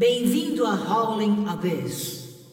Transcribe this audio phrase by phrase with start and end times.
[0.00, 2.48] Bem-vindo a Howling Abyss.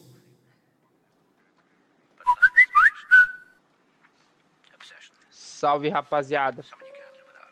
[5.30, 6.62] Salve rapaziada.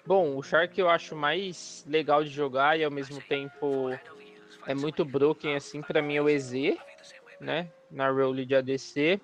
[0.04, 3.88] Bom, o Shark eu acho mais legal de jogar e ao mesmo tempo
[4.66, 6.76] é muito broken assim para mim é o EZ,
[7.40, 7.70] né?
[7.90, 9.18] Na role de ADC,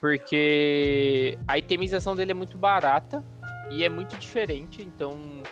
[0.00, 3.24] porque a itemização dele é muito barata
[3.72, 5.42] e é muito diferente, então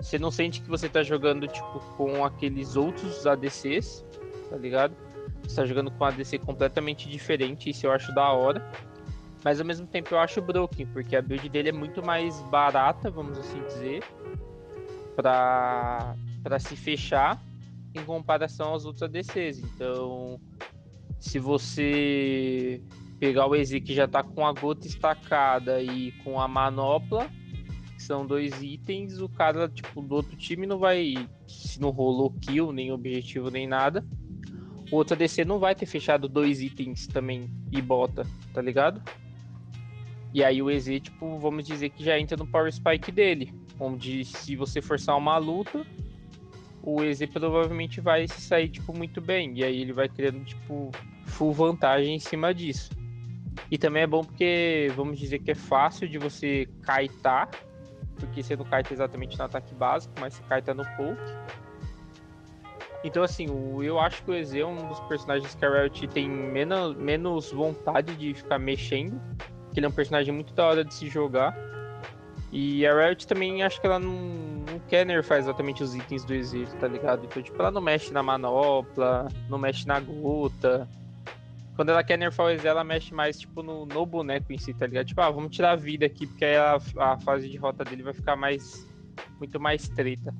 [0.00, 4.04] você não sente que você tá jogando tipo com aqueles outros ADCs,
[4.48, 4.94] tá ligado?
[5.42, 8.66] Você tá jogando com um ADC completamente diferente, isso eu acho da hora.
[9.44, 13.10] Mas ao mesmo tempo eu acho broken, porque a build dele é muito mais barata,
[13.10, 14.02] vamos assim dizer,
[15.16, 17.38] para para se fechar
[17.94, 19.58] em comparação aos outros ADCs.
[19.58, 20.40] Então,
[21.18, 22.82] se você
[23.18, 27.30] pegar o EZ que já tá com a gota estacada e com a manopla,
[28.00, 31.14] que são dois itens, o cara tipo do outro time não vai,
[31.46, 34.02] se não rolou kill, nem objetivo nem nada,
[34.90, 39.02] o outro ADC não vai ter fechado dois itens também e bota, tá ligado?
[40.32, 44.24] E aí o EZ, tipo, vamos dizer que já entra no Power Spike dele, onde
[44.24, 45.86] se você forçar uma luta,
[46.82, 49.58] o EZ provavelmente vai se sair, tipo, muito bem.
[49.58, 50.90] E aí ele vai criando, tipo,
[51.26, 52.90] full vantagem em cima disso.
[53.70, 57.50] E também é bom porque, vamos dizer que é fácil de você kaitar,
[58.20, 61.32] porque você não kaita exatamente no ataque básico, mas você kaita no poke.
[63.02, 63.46] Então, assim,
[63.82, 67.50] eu acho que o EZ é um dos personagens que a Riot tem menos, menos
[67.50, 69.18] vontade de ficar mexendo
[69.72, 71.56] que ele é um personagem muito da hora de se jogar.
[72.52, 76.34] E a Riot também acho que ela não, não quer nerfar exatamente os itens do
[76.34, 77.24] exército, tá ligado?
[77.24, 80.88] Então, tipo, ela não mexe na manopla, não mexe na gota.
[81.80, 84.74] Quando ela quer nerfar o EZ, ela mexe mais, tipo, no, no boneco em si,
[84.74, 85.06] tá ligado?
[85.06, 88.02] Tipo, ah, vamos tirar a vida aqui, porque aí a, a fase de rota dele
[88.02, 88.86] vai ficar mais.
[89.38, 90.34] muito mais treta.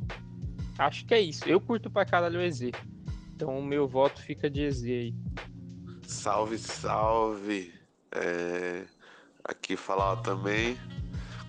[0.79, 1.49] Acho que é isso.
[1.49, 2.73] Eu curto pra caralho o EZ.
[3.35, 5.15] Então o meu voto fica de EZ aí.
[6.03, 7.73] Salve, salve!
[8.13, 8.85] É
[9.43, 10.77] aqui falar também,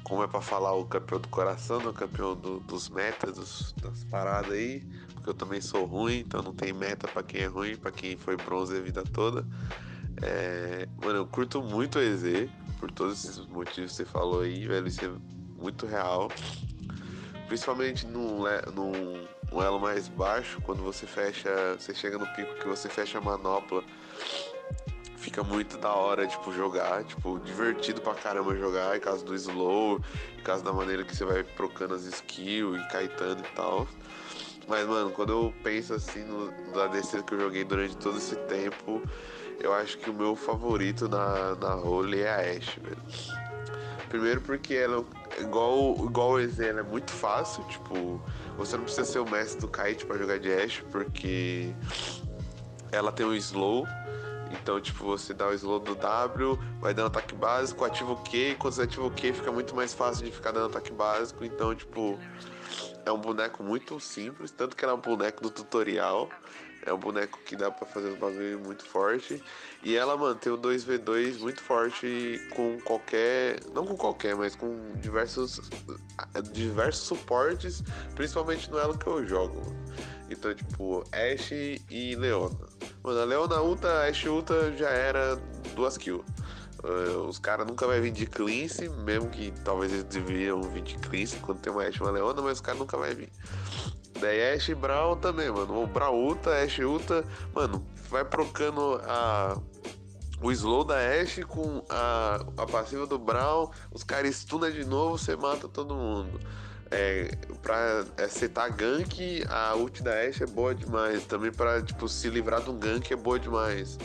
[0.06, 3.74] como é para falar o campeão do coração, né, o campeão do, dos metas, dos,
[3.74, 4.88] das paradas aí,
[5.22, 8.18] porque eu também sou ruim, então não tem meta para quem é ruim, para quem
[8.18, 9.46] foi bronze a vida toda.
[10.22, 12.50] É, mano, eu curto muito o EZ,
[12.80, 15.12] por todos esses motivos que você falou aí, velho, isso é
[15.62, 16.30] muito real.
[17.48, 18.44] Principalmente num,
[18.74, 23.22] num, elo mais baixo, quando você fecha, você chega no pico que você fecha a
[23.22, 23.84] manopla
[25.22, 30.02] fica muito da hora, tipo, jogar, tipo, divertido pra caramba jogar, em caso do slow,
[30.36, 33.88] em caso da maneira que você vai trocando as skills e caetando e tal.
[34.68, 38.36] Mas, mano, quando eu penso assim no, no ADC que eu joguei durante todo esse
[38.36, 39.02] tempo,
[39.60, 42.98] eu acho que o meu favorito na, na role é a Ashe, velho.
[44.10, 45.06] Primeiro porque ela,
[45.40, 48.22] igual, igual o EZ, ela é muito fácil, tipo,
[48.58, 51.74] você não precisa ser o mestre do kite para jogar de Ashe, porque
[52.92, 53.88] ela tem um slow
[54.52, 58.52] então, tipo, você dá o slow do W, vai dando ataque básico, ativa o Q,
[58.52, 61.46] e quando você ativa o Q fica muito mais fácil de ficar dando ataque básico.
[61.46, 62.20] Então, tipo,
[63.06, 66.30] é um boneco muito simples, tanto que ela é um boneco do tutorial.
[66.84, 69.42] É um boneco que dá para fazer um bagulho muito forte.
[69.84, 73.60] E ela mantém o 2v2 muito forte com qualquer.
[73.74, 75.62] Não com qualquer, mas com diversos.
[76.52, 77.84] diversos suportes,
[78.16, 79.62] principalmente no elo que eu jogo.
[80.30, 82.58] Então, tipo, Ashe e Leona.
[83.04, 85.36] Mano, a Leona ulta, Ashe ulta já era
[85.76, 86.26] duas kills.
[86.84, 90.96] Uh, os caras nunca vai vir de cleanse, mesmo que talvez eles deveriam vir de
[90.96, 93.30] cleanse quando tem uma Ashe e uma Leona, mas os caras nunca vai vir.
[94.20, 95.84] Daí Ashe e Brown também, mano.
[95.84, 99.58] O Brown ulta, Ashe ulta, mano, vai procando a
[100.42, 105.18] o slow da Ashe com a, a passiva do Brown, os caras stunam de novo,
[105.18, 106.40] você mata todo mundo.
[106.90, 107.32] É,
[107.62, 111.26] pra é, setar gank, a ult da Ashe é boa demais.
[111.26, 113.98] Também pra, tipo, se livrar do gank é boa demais.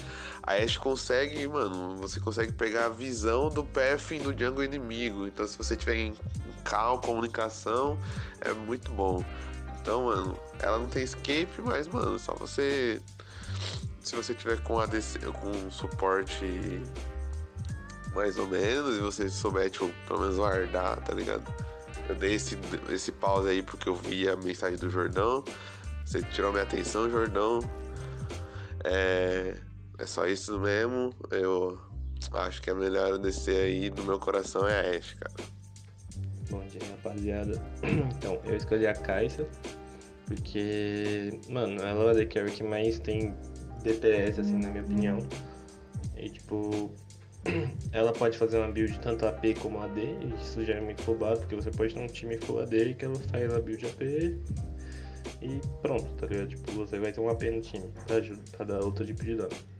[0.46, 5.26] A Ashe consegue, mano, você consegue pegar a visão do path do jungle inimigo.
[5.26, 6.14] Então, se você tiver em
[6.62, 7.98] cal, comunicação,
[8.40, 9.24] é muito bom.
[9.80, 13.00] Então, mano, ela não tem escape, mas, mano, só você.
[14.00, 16.80] Se você tiver com ADC, com suporte
[18.14, 21.42] mais ou menos, e você souber, tipo, pelo menos guardar, tá ligado?
[22.08, 22.56] Eu dei esse,
[22.88, 25.44] esse pause aí porque eu vi a mensagem do Jordão.
[26.04, 27.60] Você tirou minha atenção, Jordão.
[28.84, 29.56] É,
[29.98, 31.14] é só isso mesmo.
[31.30, 31.78] Eu
[32.32, 35.34] acho que a melhor descer aí do meu coração é a Ashe, cara.
[36.50, 37.62] Bom dia, rapaziada.
[38.16, 39.46] Então, eu escolhi a Caixa
[40.26, 43.34] porque, mano, ela é a AD Carry que mais tem
[43.82, 45.18] DPS, assim, na minha opinião.
[46.16, 46.92] E, tipo,
[47.92, 51.40] ela pode fazer uma build tanto AP como AD, e isso já é muito roubado,
[51.40, 54.02] porque você pode ter um time full AD que ela faz a build AP
[55.42, 56.48] e pronto, tá ligado?
[56.48, 58.16] Tipo, você vai ter um AP no time pra,
[58.56, 59.75] pra dar outro tipo de dano.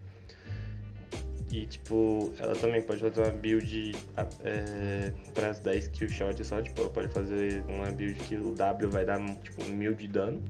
[1.50, 3.94] E tipo, ela também pode fazer uma build
[4.42, 8.52] é, para as 10 kill shot só, tipo, ela pode fazer uma build que o
[8.52, 10.42] W vai dar tipo mil de dano.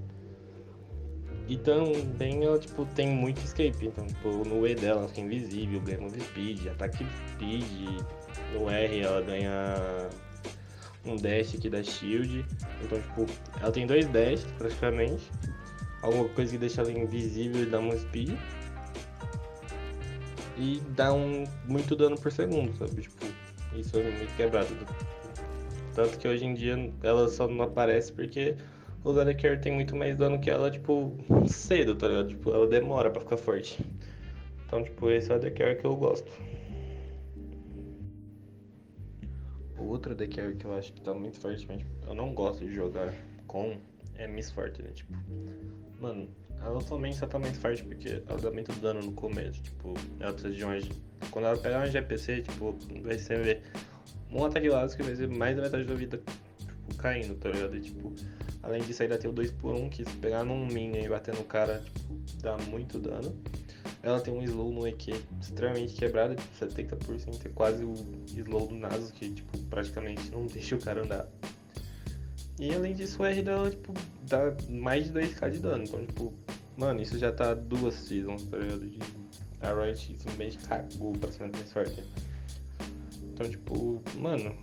[1.48, 5.81] E também ela tipo, tem muito escape, então tipo, no E dela ela fica invisível,
[5.81, 8.02] ganha move speed, ataque speed,
[8.52, 10.08] no R ela ganha
[11.04, 12.44] um dash aqui da shield.
[12.82, 13.26] Então tipo,
[13.60, 15.31] ela tem dois dash praticamente.
[16.02, 18.37] Alguma coisa que deixa ela invisível e dá uma speed
[20.56, 23.03] e dá um muito dano por segundo, sabe?
[23.03, 23.26] Tipo,
[23.75, 24.69] isso é muito quebrado.
[25.94, 28.56] Tanto que hoje em dia ela só não aparece porque
[29.05, 31.12] o Zedekar tem muito mais dano que ela, tipo,
[31.47, 32.29] cedo, tá ligado?
[32.29, 33.85] Tipo, ela demora pra ficar forte.
[34.67, 36.31] Então, tipo, esse é o Zedekar que eu gosto.
[39.79, 42.64] O outro Zedekar que eu acho que tá muito forte, mas tipo, eu não gosto
[42.64, 43.14] de jogar
[43.47, 43.76] com
[44.19, 45.12] é Miss Fortune, tipo.
[46.00, 46.29] Mano,
[46.64, 49.62] ela somente só mais forte porque ela dá muito dano no começo.
[49.62, 51.29] Tipo, ela precisa de um.
[51.31, 53.62] Quando ela pegar um GPC, tipo, vai ser
[54.31, 56.20] um ataque básico que vai ser mais da metade da vida
[56.58, 57.76] tipo, caindo, tá ligado?
[57.76, 58.12] E, tipo,
[58.62, 61.81] além disso ainda tem o 2x1, que se pegar num minion e bater no cara,
[61.85, 63.35] tipo, dá muito dano.
[64.03, 67.94] Ela tem um slow no EQ extremamente quebrado, tipo, 70%, é quase o
[68.26, 71.29] slow do Nasus, que tipo, praticamente não deixa o cara andar.
[72.58, 73.93] E além disso, o R dela, tipo,
[74.23, 75.85] dá mais de 2k de dano.
[75.85, 76.32] Então, tipo,
[76.76, 78.90] mano, isso já tá duas seasons, tá ligado?
[79.61, 82.02] A Riot simplesmente cagou pra cima da sorte.
[83.23, 84.55] Então, tipo, mano,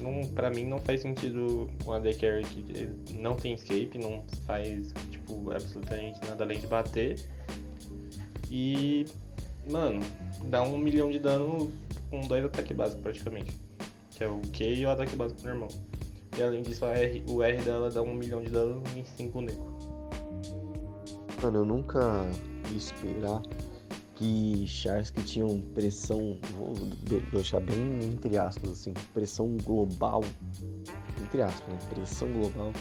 [0.00, 4.92] não, pra mim não faz sentido um AD Carry que não tem escape, não faz,
[5.10, 7.20] tipo, absolutamente nada além de bater.
[8.50, 9.06] E,
[9.70, 10.00] mano,
[10.44, 11.72] dá um milhão de dano
[12.10, 13.52] com dois ataques básicos praticamente.
[14.10, 15.68] Que é o Q e o ataque básico normal.
[16.36, 19.73] E além disso, R, o R dela dá um milhão de dano em 5 nego.
[21.44, 22.00] Mano, eu nunca
[22.70, 23.42] ia esperar
[24.14, 26.72] que chars que tinham pressão, vou
[27.30, 30.24] deixar bem entre aspas, assim, pressão global,
[31.22, 31.78] entre aspas, né?
[31.90, 32.72] Pressão global,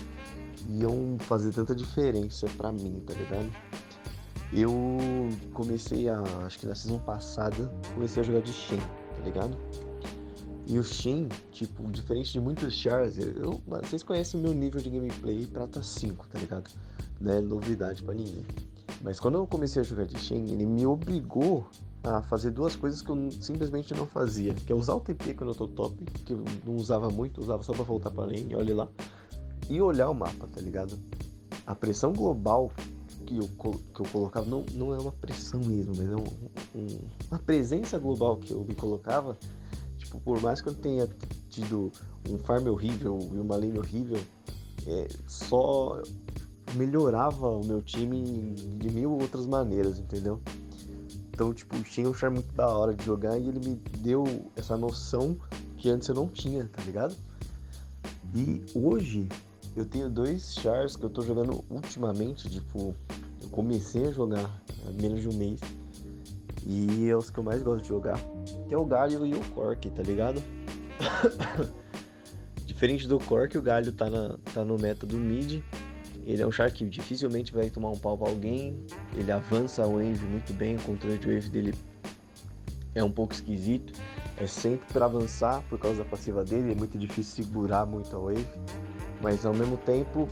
[0.70, 3.52] iam fazer tanta diferença pra mim, tá ligado?
[4.54, 4.72] Eu
[5.54, 9.58] comecei a, acho que na season passada, comecei a jogar de Shen, tá ligado?
[10.66, 14.90] E o Shin, tipo, diferente de muitos chars, eu, vocês conhecem o meu nível de
[14.90, 16.70] gameplay prata 5, tá ligado?
[17.20, 18.46] Não é novidade para ninguém.
[19.02, 21.68] Mas quando eu comecei a jogar de Shen, ele me obrigou
[22.04, 24.54] a fazer duas coisas que eu simplesmente não fazia.
[24.54, 25.96] Que é usar o TP quando eu tô top,
[26.26, 28.88] que eu não usava muito, usava só pra voltar pra lane, olha lá.
[29.70, 30.98] E olhar o mapa, tá ligado?
[31.66, 32.72] A pressão global
[33.26, 37.00] que eu, que eu colocava não, não é uma pressão mesmo, mas é um, um,
[37.32, 39.38] uma presença global que eu me colocava
[40.14, 41.10] Tipo, por mais que eu tenha
[41.50, 41.92] tido
[42.30, 44.20] um farm horrível e uma lane horrível,
[44.86, 46.00] é, só
[46.76, 50.40] melhorava o meu time de mil outras maneiras, entendeu?
[51.32, 54.24] Então, tipo, tinha um charme muito da hora de jogar e ele me deu
[54.56, 55.36] essa noção
[55.78, 57.16] que antes eu não tinha, tá ligado?
[58.36, 59.28] E hoje
[59.76, 62.96] eu tenho dois chars que eu tô jogando ultimamente, tipo,
[63.42, 65.60] eu comecei a jogar há menos de um mês
[66.66, 68.20] e é os que eu mais gosto de jogar.
[68.74, 70.42] É o Galho e o Cork, tá ligado?
[72.66, 75.62] Diferente do Cork, o Galho tá, na, tá no meta do mid.
[76.26, 78.84] Ele é um Shark que dificilmente vai tomar um pau pra alguém.
[79.16, 80.76] Ele avança a wave muito bem.
[80.78, 81.76] O controle de wave dele
[82.96, 83.94] é um pouco esquisito.
[84.38, 86.72] É sempre para avançar por causa da passiva dele.
[86.72, 88.48] É muito difícil segurar muito a wave.
[89.22, 90.28] Mas ao mesmo tempo,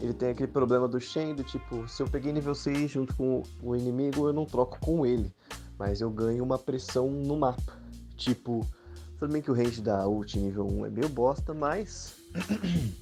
[0.00, 3.42] ele tem aquele problema do Shen, do tipo, se eu peguei nível 6 junto com
[3.62, 5.30] o inimigo, eu não troco com ele.
[5.78, 7.78] Mas eu ganho uma pressão no mapa.
[8.16, 8.66] Tipo,
[9.18, 12.14] tudo bem que o range da ult nível 1 é meio bosta, mas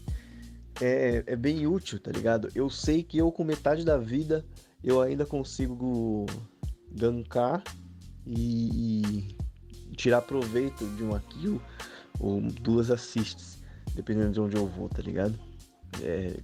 [0.80, 2.48] é, é bem útil, tá ligado?
[2.54, 4.44] Eu sei que eu com metade da vida
[4.82, 6.26] eu ainda consigo
[6.92, 7.62] gankar
[8.26, 9.00] e,
[9.90, 11.60] e tirar proveito de uma kill
[12.20, 13.58] ou duas assists,
[13.94, 15.38] dependendo de onde eu vou, tá ligado?
[16.02, 16.38] É,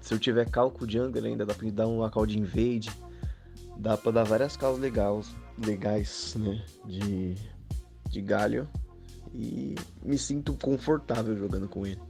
[0.00, 2.90] se eu tiver calco jungle ainda dá pra dar uma call de invade.
[3.78, 6.64] Dá pra dar várias calls legais, legais né?
[6.84, 7.36] De,
[8.08, 8.68] de galho.
[9.32, 12.00] E me sinto confortável jogando com ele.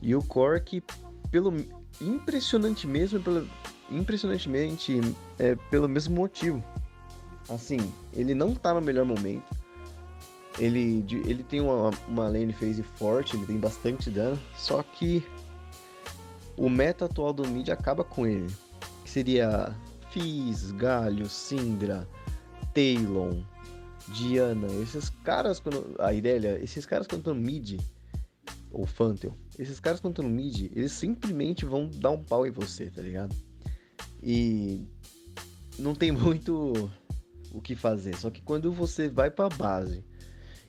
[0.00, 0.82] E o Cork,
[1.30, 1.54] pelo
[2.00, 3.46] impressionante mesmo, pelo,
[3.90, 5.00] impressionantemente
[5.38, 6.64] é pelo mesmo motivo.
[7.48, 7.78] Assim,
[8.14, 9.44] ele não tá no melhor momento.
[10.58, 14.38] Ele, ele tem uma, uma lane phase forte, ele tem bastante dano.
[14.56, 15.24] Só que
[16.56, 18.52] o meta atual do mid acaba com ele.
[19.04, 19.74] Que seria
[20.10, 22.06] Fizz, Galho, Syndra,
[22.74, 23.42] Talon,
[24.08, 24.66] Diana.
[24.82, 27.80] Esses caras, quando, a Irelia, esses caras quando estão mid,
[28.70, 32.50] ou Fantel, esses caras quando estão no mid, eles simplesmente vão dar um pau em
[32.50, 33.34] você, tá ligado?
[34.22, 34.86] E
[35.78, 36.90] não tem muito
[37.52, 38.16] o que fazer.
[38.16, 40.04] Só que quando você vai pra base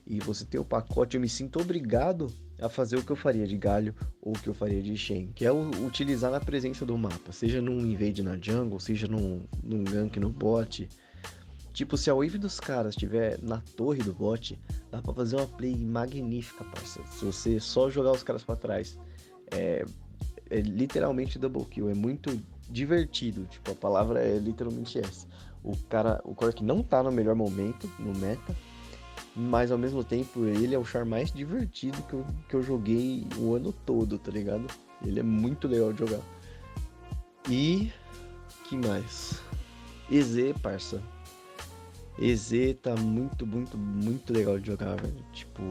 [0.06, 2.30] e você tem o pacote, eu me sinto obrigado
[2.60, 5.32] a fazer o que eu faria de galho ou o que eu faria de Shen,
[5.34, 9.82] que é utilizar na presença do mapa, seja num invade na jungle, seja num, num
[9.82, 10.88] gank no bot.
[11.74, 14.56] Tipo, se a wave dos caras estiver na torre do bot,
[14.92, 17.02] dá pra fazer uma play magnífica, parça.
[17.10, 18.96] Se você só jogar os caras para trás.
[19.50, 19.84] É,
[20.50, 22.40] é literalmente double kill, é muito
[22.70, 23.44] divertido.
[23.46, 25.26] Tipo, a palavra é literalmente essa.
[25.64, 28.54] O cara, o Cork não tá no melhor momento no meta,
[29.34, 33.26] mas ao mesmo tempo ele é o char mais divertido que eu, que eu joguei
[33.36, 34.66] o ano todo, tá ligado?
[35.04, 36.20] Ele é muito legal de jogar.
[37.50, 37.90] E
[38.68, 39.42] que mais?
[40.08, 41.02] EZ, parça.
[42.18, 45.24] EZ tá muito, muito, muito legal de jogar, velho.
[45.32, 45.62] Tipo,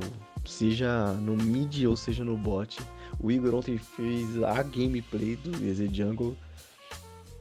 [0.45, 2.79] seja no mid ou seja no bot.
[3.19, 6.35] O Igor ontem fez a gameplay do EZ Jungle.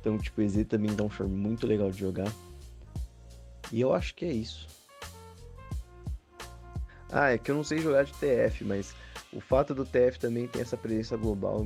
[0.00, 2.30] Então, tipo, EZ também dá um charme muito legal de jogar.
[3.72, 4.68] E eu acho que é isso.
[7.10, 8.94] Ah, é que eu não sei jogar de TF, mas
[9.32, 11.64] o fato do TF também ter essa presença global,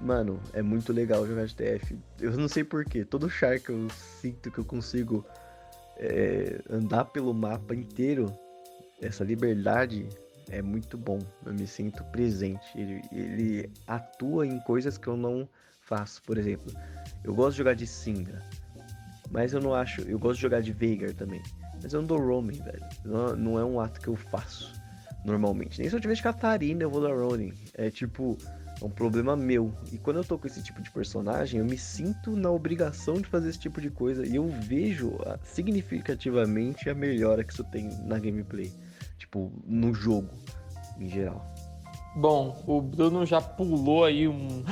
[0.00, 1.98] mano, é muito legal jogar de TF.
[2.20, 5.24] Eu não sei porquê, todo char que eu sinto que eu consigo
[5.98, 8.32] é, andar pelo mapa inteiro,
[9.00, 10.08] essa liberdade
[10.50, 11.18] é muito bom.
[11.44, 12.66] Eu me sinto presente.
[12.74, 15.48] Ele, ele atua em coisas que eu não
[15.80, 16.22] faço.
[16.22, 16.72] Por exemplo,
[17.24, 18.42] eu gosto de jogar de Syndra,
[19.30, 20.02] mas eu não acho.
[20.02, 21.42] Eu gosto de jogar de Veigar também.
[21.82, 22.86] Mas eu não dou roaming, velho.
[23.04, 24.72] Não, não é um ato que eu faço
[25.24, 25.80] normalmente.
[25.80, 27.52] Nem se eu tiver de Catarina eu vou dar roaming.
[27.74, 28.38] É tipo,
[28.80, 29.72] é um problema meu.
[29.90, 33.24] E quando eu tô com esse tipo de personagem, eu me sinto na obrigação de
[33.24, 34.26] fazer esse tipo de coisa.
[34.26, 38.70] E eu vejo ah, significativamente a melhora que isso tem na gameplay.
[39.18, 40.28] Tipo, no jogo,
[40.98, 41.44] em geral.
[42.14, 44.62] Bom, o Bruno já pulou aí um,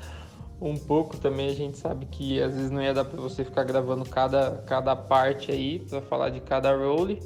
[0.60, 1.48] um pouco também.
[1.48, 4.94] A gente sabe que às vezes não ia dar para você ficar gravando cada, cada
[4.94, 7.20] parte aí para falar de cada role.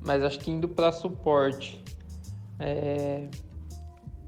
[0.00, 1.82] Mas acho que indo para suporte,
[2.58, 3.28] é...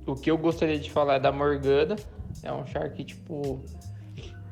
[0.07, 1.97] o que eu gostaria de falar é da Morgana.
[2.43, 3.61] É um char que, tipo,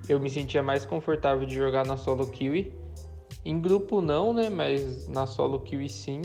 [0.08, 2.72] eu me sentia mais confortável de jogar na solo kiwi.
[3.44, 4.48] Em grupo não, né?
[4.48, 6.22] Mas na solo kiwi sim.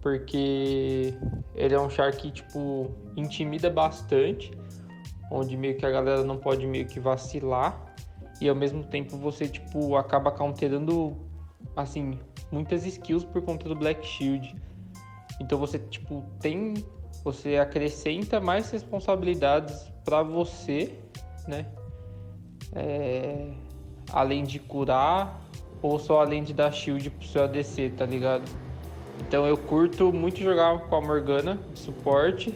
[0.00, 1.14] Porque
[1.54, 4.50] ele é um char que, tipo, intimida bastante.
[5.30, 7.94] Onde meio que a galera não pode meio que vacilar.
[8.40, 11.16] E ao mesmo tempo você, tipo, acaba counterando,
[11.76, 12.18] assim,
[12.52, 14.54] muitas skills por conta do Black Shield.
[15.40, 16.74] Então você tipo tem
[17.24, 20.94] você acrescenta mais responsabilidades para você,
[21.46, 21.66] né?
[22.74, 23.50] É,
[24.12, 25.40] além de curar
[25.80, 28.44] ou só além de dar shield pro seu ADC, tá ligado?
[29.20, 32.54] Então eu curto muito jogar com a Morgana de suporte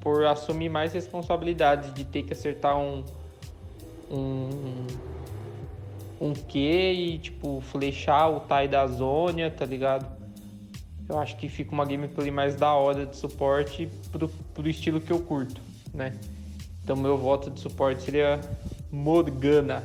[0.00, 3.04] por assumir mais responsabilidades de ter que acertar um
[4.10, 4.86] um
[6.20, 10.25] um Q e tipo flechar o Tai da Zônia, tá ligado?
[11.08, 15.12] Eu acho que fica uma gameplay mais da hora de suporte pro, pro estilo que
[15.12, 15.60] eu curto,
[15.94, 16.18] né?
[16.82, 18.40] Então meu voto de suporte seria
[18.90, 19.84] Morgana.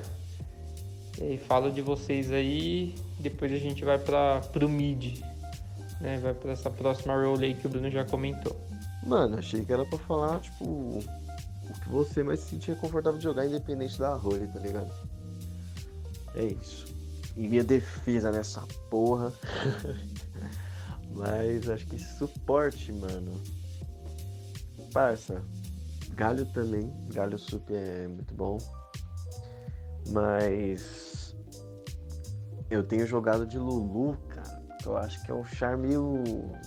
[1.20, 5.20] E aí falo de vocês aí, depois a gente vai para pro mid,
[6.00, 6.18] né?
[6.20, 8.56] Vai para essa próxima role aí que o Bruno já comentou.
[9.06, 11.02] Mano, achei que era para falar, tipo, o
[11.82, 14.92] que você mais se sentia confortável de jogar independente da role, tá ligado?
[16.36, 16.86] É isso.
[17.36, 19.32] E minha defesa nessa porra.
[21.16, 23.42] Mas acho que suporte, mano.
[24.94, 25.42] Parça.
[26.16, 26.92] Galho também.
[27.14, 28.58] Galho super é muito bom.
[30.10, 31.36] Mas.
[32.70, 34.62] Eu tenho jogado de Lulu, cara.
[34.86, 36.24] Eu acho que é um char meio.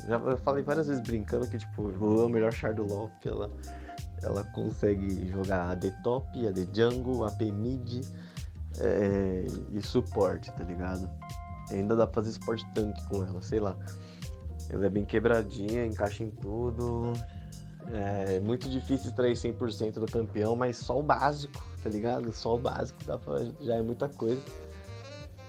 [0.07, 3.29] Já falei várias vezes brincando que, tipo, Lulu é o melhor char do LoL, porque
[3.29, 3.51] ela,
[4.23, 8.05] ela consegue jogar AD top, AD jungle, AP mid
[8.79, 11.11] é, e suporte, tá ligado?
[11.71, 13.77] Ainda dá pra fazer suporte tanque com ela, sei lá.
[14.71, 17.13] Ela é bem quebradinha, encaixa em tudo.
[17.93, 22.33] É muito difícil extrair 100% do campeão, mas só o básico, tá ligado?
[22.33, 24.41] Só o básico dá pra, já é muita coisa.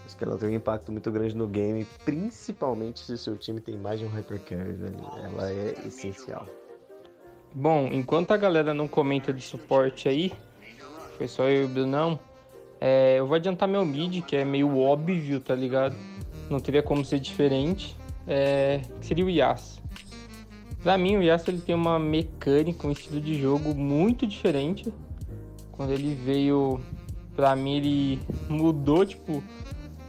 [0.06, 3.60] Acho que ela tem um impacto muito grande no game, principalmente se o seu time
[3.60, 4.76] tem mais de um hypercarry.
[5.24, 6.46] Ela é essencial.
[7.54, 10.34] Bom, enquanto a galera não comenta de suporte aí,
[11.18, 12.20] foi só eu e o Brunão,
[12.82, 15.96] é, eu vou adiantar meu mid, que é meio óbvio, tá ligado?
[16.50, 17.96] Não teria como ser diferente
[18.28, 19.84] é, seria o Yasuo.
[20.84, 24.92] Para mim, o Yasuo ele tem uma mecânica, um estilo de jogo muito diferente.
[25.72, 26.80] Quando ele veio,
[27.36, 29.44] para mim, ele mudou tipo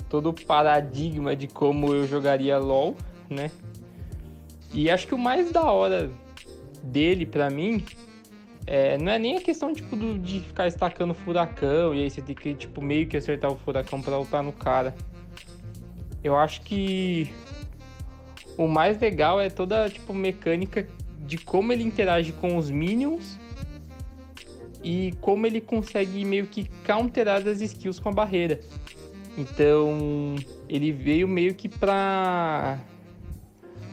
[0.08, 2.96] todo o paradigma de como eu jogaria LoL,
[3.28, 3.50] né?
[4.72, 6.10] E acho que o mais da hora
[6.82, 7.82] dele, pra mim,
[8.66, 12.20] é, não é nem a questão tipo, do, de ficar estacando furacão e aí você
[12.20, 14.94] tem que tipo, meio que acertar o furacão pra lutar no cara.
[16.22, 17.32] Eu acho que
[18.56, 20.88] o mais legal é toda tipo mecânica
[21.20, 23.38] de como ele interage com os minions
[24.82, 28.60] e como ele consegue meio que counterar as skills com a barreira.
[29.36, 30.36] Então,
[30.68, 32.78] ele veio meio que pra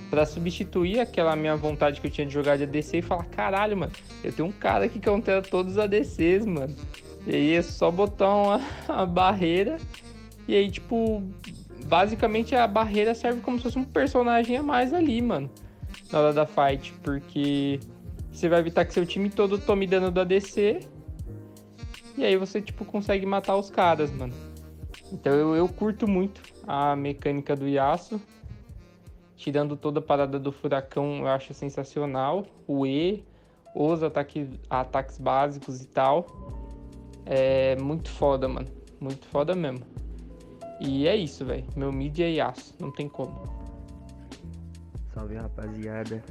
[0.10, 3.76] para substituir aquela minha vontade que eu tinha de jogar de ADC e falar, caralho,
[3.76, 3.92] mano,
[4.24, 6.76] eu tenho um cara que countera todos os ADCs, mano.
[7.26, 9.78] E aí é só botar uma, uma barreira
[10.48, 11.24] e aí, tipo,
[11.86, 15.50] basicamente a barreira serve como se fosse um personagem a mais ali, mano,
[16.12, 17.80] na hora da fight, porque
[18.32, 20.80] você vai evitar que seu time todo tome dano do ADC
[22.18, 24.34] e aí você, tipo, consegue matar os caras, mano.
[25.12, 28.20] Então eu, eu curto muito a mecânica do Yasuo
[29.44, 32.46] tirando toda a parada do furacão, eu acho sensacional.
[32.66, 33.26] O E,
[33.76, 36.28] os ataques, ataques básicos e tal.
[37.26, 38.68] É muito foda, mano.
[39.02, 39.86] Muito foda mesmo.
[40.80, 41.66] E é isso, velho.
[41.76, 43.48] Meu mid é Yasuo, não tem como.
[45.14, 46.24] Salve, rapaziada.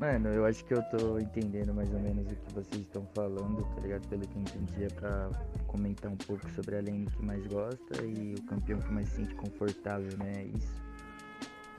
[0.00, 3.62] Mano, eu acho que eu tô entendendo mais ou menos o que vocês estão falando,
[3.74, 4.08] tá ligado?
[4.08, 5.30] Pelo que eu entendi, é pra
[5.68, 9.16] comentar um pouco sobre a lane que mais gosta e o campeão que mais se
[9.16, 10.46] sente confortável, né?
[10.56, 10.82] Isso.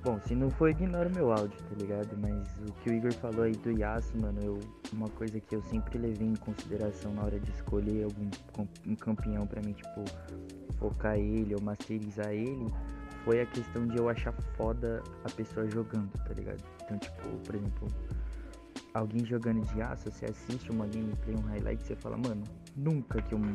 [0.03, 2.10] Bom, se não for, ignora o meu áudio, tá ligado?
[2.17, 4.60] Mas o que o Igor falou aí do Yasuo, mano, eu,
[4.91, 8.29] uma coisa que eu sempre levei em consideração na hora de escolher algum
[8.86, 10.03] um campeão pra mim, tipo,
[10.77, 12.67] focar ele ou masterizar ele,
[13.24, 16.62] foi a questão de eu achar foda a pessoa jogando, tá ligado?
[16.83, 17.88] Então, tipo, por exemplo,
[18.93, 22.43] alguém jogando de Yasuo, você assiste uma gameplay, um highlight, você fala, mano,
[22.75, 23.53] nunca que um,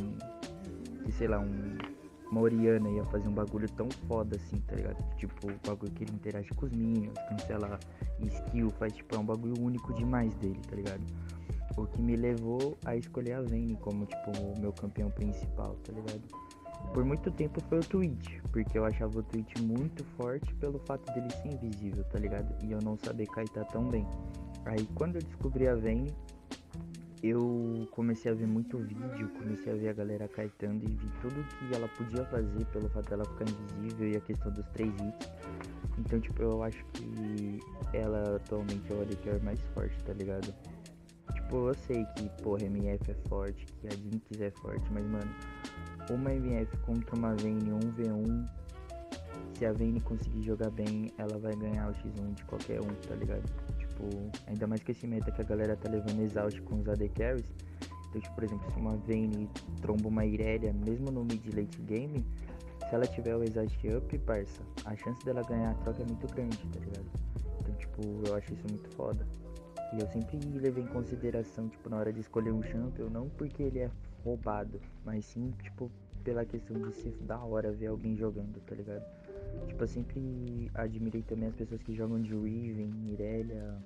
[1.04, 1.76] que sei lá, um
[2.30, 5.02] uma Oriana ia fazer um bagulho tão foda assim, tá ligado?
[5.16, 7.78] Tipo, o bagulho que ele interage com os minions, cancela
[8.20, 11.02] skill, faz tipo, é um bagulho único demais dele, tá ligado?
[11.76, 15.92] O que me levou a escolher a Vayne como, tipo, o meu campeão principal, tá
[15.92, 16.22] ligado?
[16.92, 21.12] Por muito tempo foi o Twitch, porque eu achava o Twitch muito forte pelo fato
[21.12, 22.52] dele ser invisível, tá ligado?
[22.64, 24.06] E eu não saber kaitar tão bem.
[24.64, 26.12] Aí quando eu descobri a Vayne,
[27.22, 31.44] eu comecei a ver muito vídeo, comecei a ver a galera caetando e vi tudo
[31.58, 35.28] que ela podia fazer pelo fato dela ficar invisível e a questão dos três hits.
[35.98, 37.58] Então, tipo, eu acho que
[37.92, 40.54] ela atualmente é o AD mais forte, tá ligado?
[41.34, 45.30] Tipo, eu sei que, porra, MF é forte, que a Jinx é forte, mas, mano,
[46.10, 48.48] uma MF contra uma Vayne 1v1,
[49.54, 53.14] se a Vayne conseguir jogar bem, ela vai ganhar o X1 de qualquer um, tá
[53.14, 53.42] ligado?
[53.98, 57.08] Tipo, ainda mais que esse meta que a galera tá levando exaust com os AD
[57.10, 57.52] carries.
[58.08, 59.50] Então, tipo, por exemplo, se uma Vayne
[59.82, 62.24] tromba uma Irelia, mesmo no mid late game,
[62.88, 66.26] se ela tiver o exaust up, parça, a chance dela ganhar a troca é muito
[66.32, 67.06] grande, tá ligado?
[67.60, 69.26] Então, tipo, eu acho isso muito foda.
[69.92, 73.64] E eu sempre levei em consideração, tipo, na hora de escolher um champion, não porque
[73.64, 73.90] ele é
[74.24, 75.90] roubado, mas sim, tipo,
[76.22, 79.04] pela questão de ser da hora ver alguém jogando, tá ligado?
[79.68, 83.76] Tipo, eu sempre admirei também as pessoas que jogam de Riven, Irelia.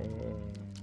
[0.00, 0.74] É...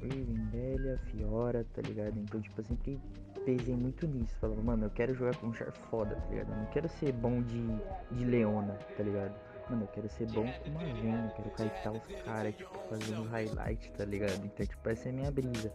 [0.00, 2.18] Irelia, Fiora, tá ligado?
[2.18, 3.00] Então, tipo, eu sempre
[3.44, 4.34] pesei muito nisso.
[4.40, 6.50] Falando, mano, eu quero jogar com um char foda, tá ligado?
[6.50, 7.66] Eu não quero ser bom de,
[8.12, 9.34] de Leona, tá ligado?
[9.68, 13.92] Mano, eu quero ser bom com uma venda, quero caitar os caras, tipo, fazendo highlight,
[13.92, 14.44] tá ligado?
[14.44, 15.72] Então, tipo, essa é a minha brisa.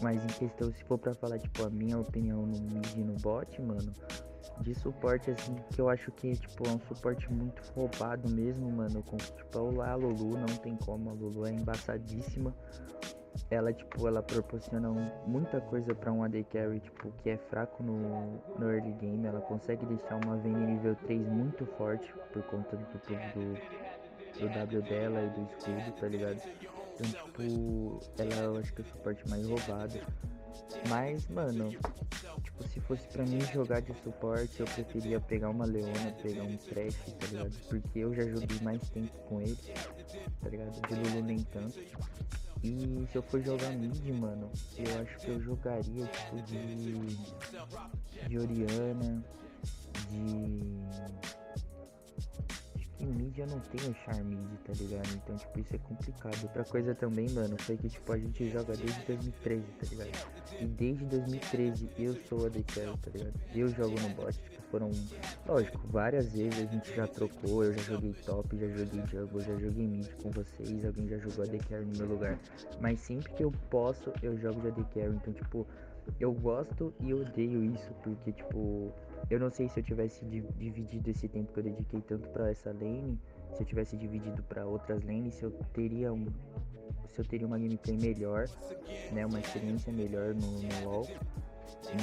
[0.00, 3.60] Mas em questão, se for pra falar, tipo, a minha opinião no mid no bot,
[3.62, 3.92] mano,
[4.60, 9.02] de suporte, assim, que eu acho que, tipo, é um suporte muito roubado mesmo, mano.
[9.02, 12.54] Com, tipo, a Lulu, não tem como, a Lulu é embaçadíssima.
[13.50, 14.88] Ela, tipo, ela proporciona
[15.26, 19.26] muita coisa para um AD Carry, tipo, que é fraco no, no early game.
[19.26, 24.82] Ela consegue deixar uma Vayne nível 3 muito forte, por conta do, do, do W
[24.82, 26.40] dela e do escudo, tá ligado?
[26.94, 29.98] Então, tipo, ela eu acho que é suporte mais roubado.
[30.88, 31.70] Mas, mano,
[32.42, 36.56] tipo, se fosse pra mim jogar de suporte, eu preferia pegar uma Leona, pegar um
[36.56, 37.56] Trash, tá ligado?
[37.68, 39.58] Porque eu já joguei mais tempo com ele,
[40.40, 40.80] tá ligado?
[40.88, 41.78] De Lulu nem tanto.
[42.62, 47.18] E se eu for jogar mid, mano, eu acho que eu jogaria tipo de.
[48.26, 49.24] de Oriana,
[53.44, 55.08] eu não tenho charme tá ligado?
[55.14, 56.42] Então, tipo, isso é complicado.
[56.42, 60.10] Outra coisa também, mano, foi que, tipo, a gente joga desde 2013, tá ligado?
[60.60, 63.34] E desde 2013 eu sou a carry, tá ligado?
[63.54, 64.90] Eu jogo no bot, tipo, foram,
[65.46, 69.56] lógico, várias vezes a gente já trocou, eu já joguei top, já joguei jungle, já
[69.56, 72.38] joguei mid com vocês, alguém já jogou a carry no meu lugar.
[72.80, 75.66] Mas sempre que eu posso, eu jogo de AD então, tipo,
[76.20, 78.92] eu gosto e odeio isso, porque, tipo,
[79.30, 82.70] eu não sei se eu tivesse dividido esse tempo que eu dediquei tanto para essa
[82.70, 83.18] lane,
[83.54, 86.26] se eu tivesse dividido para outras lanes, eu teria um,
[87.14, 88.48] se eu teria uma gameplay melhor,
[89.12, 89.24] né?
[89.24, 91.08] Uma experiência melhor no, no LoL.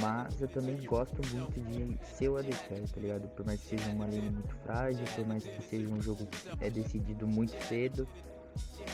[0.00, 3.28] Mas eu também gosto muito de ser o AD Carry, tá ligado?
[3.28, 6.64] Por mais que seja uma lane muito frágil, por mais que seja um jogo que
[6.64, 8.06] é decidido muito cedo.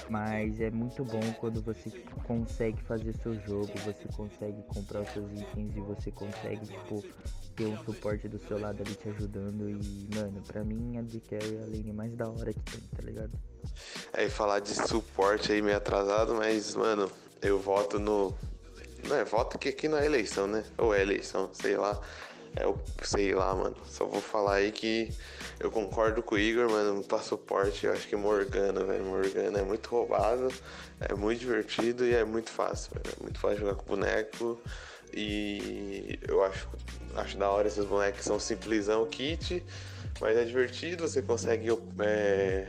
[0.08, 1.90] Mas é muito bom quando você
[2.24, 7.04] consegue fazer seu jogo, você consegue comprar os seus itens e você consegue, tipo,
[7.58, 9.68] ter um suporte do seu lado ali te ajudando.
[9.68, 12.80] E, mano, pra mim a de Carry é a lane mais da hora que tem,
[12.80, 13.32] tá ligado?
[14.12, 17.10] É, e falar de suporte aí meio atrasado, mas, mano,
[17.42, 18.32] eu voto no.
[19.08, 20.64] Não é, voto que aqui não é eleição, né?
[20.78, 22.00] Ou é eleição, sei lá.
[22.54, 22.78] É o.
[23.02, 23.76] Sei lá, mano.
[23.86, 25.12] Só vou falar aí que
[25.58, 27.02] eu concordo com o Igor, mano.
[27.02, 29.04] Pra suporte, eu acho que Morgana, velho.
[29.04, 30.48] Morgana é muito roubado,
[31.00, 33.16] é muito divertido e é muito fácil, velho.
[33.18, 34.60] É muito fácil jogar com boneco.
[35.12, 36.68] E eu acho,
[37.16, 39.64] acho da hora esses bonecos são simplesão kit,
[40.20, 41.68] mas é divertido, você consegue.
[42.00, 42.68] É,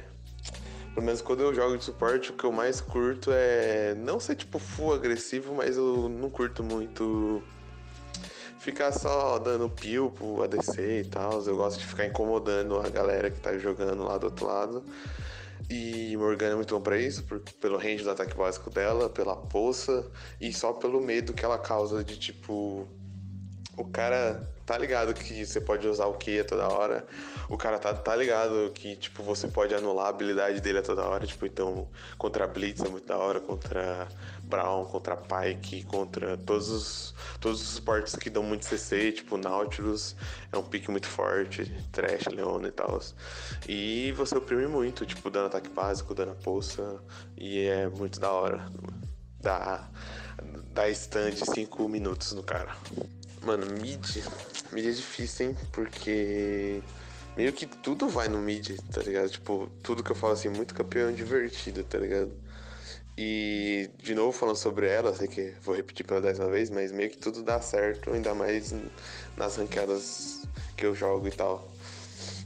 [0.94, 4.36] pelo menos quando eu jogo de suporte, o que eu mais curto é não ser
[4.36, 7.44] tipo full agressivo, mas eu não curto muito
[8.60, 11.42] ficar só dando peel pro ADC e tal.
[11.46, 14.84] Eu gosto de ficar incomodando a galera que tá jogando lá do outro lado.
[15.70, 17.24] E Morgana é muito bom pra isso,
[17.62, 20.10] pelo range do ataque básico dela, pela poça
[20.42, 22.88] e só pelo medo que ela causa de tipo.
[23.78, 27.04] O cara tá ligado que você pode usar o Q a toda hora.
[27.50, 31.02] O cara tá, tá ligado que, tipo, você pode anular a habilidade dele a toda
[31.02, 31.26] hora.
[31.26, 31.88] Tipo, então,
[32.20, 34.08] contra Blitz é muito da hora, contra
[34.44, 40.16] Brown, contra Pike, contra todos os, todos os suportes que dão muito CC, tipo Nautilus
[40.52, 43.02] é um pique muito forte, Trash, Leona e tal.
[43.68, 47.02] E você oprime muito, tipo, dando ataque básico, dando poça,
[47.36, 48.72] e é muito da hora.
[49.42, 49.90] Dá,
[50.74, 52.76] dá stand 5 minutos no cara.
[53.42, 54.24] Mano, mid,
[54.72, 55.58] mid é difícil, hein?
[55.72, 56.82] Porque
[57.38, 59.30] meio que tudo vai no mid, tá ligado?
[59.30, 62.32] Tipo, tudo que eu falo assim, muito campeão divertido, tá ligado?
[63.18, 67.10] E, de novo, falando sobre ela, sei que vou repetir pela décima vez, mas meio
[67.10, 68.74] que tudo dá certo, ainda mais
[69.36, 70.42] nas ranqueadas
[70.78, 71.70] que eu jogo e tal.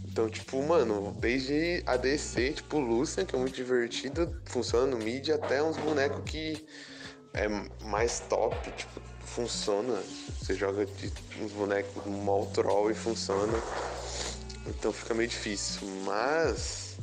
[0.05, 5.61] Então, tipo, mano, desde ADC, tipo, Lucian, que é muito divertido, funciona no mid, até
[5.61, 6.65] uns bonecos que
[7.33, 7.47] é
[7.85, 9.01] mais top, tipo,
[9.33, 9.99] funciona.
[10.39, 13.53] Você joga de uns bonecos mal troll e funciona.
[14.67, 16.97] Então fica meio difícil, mas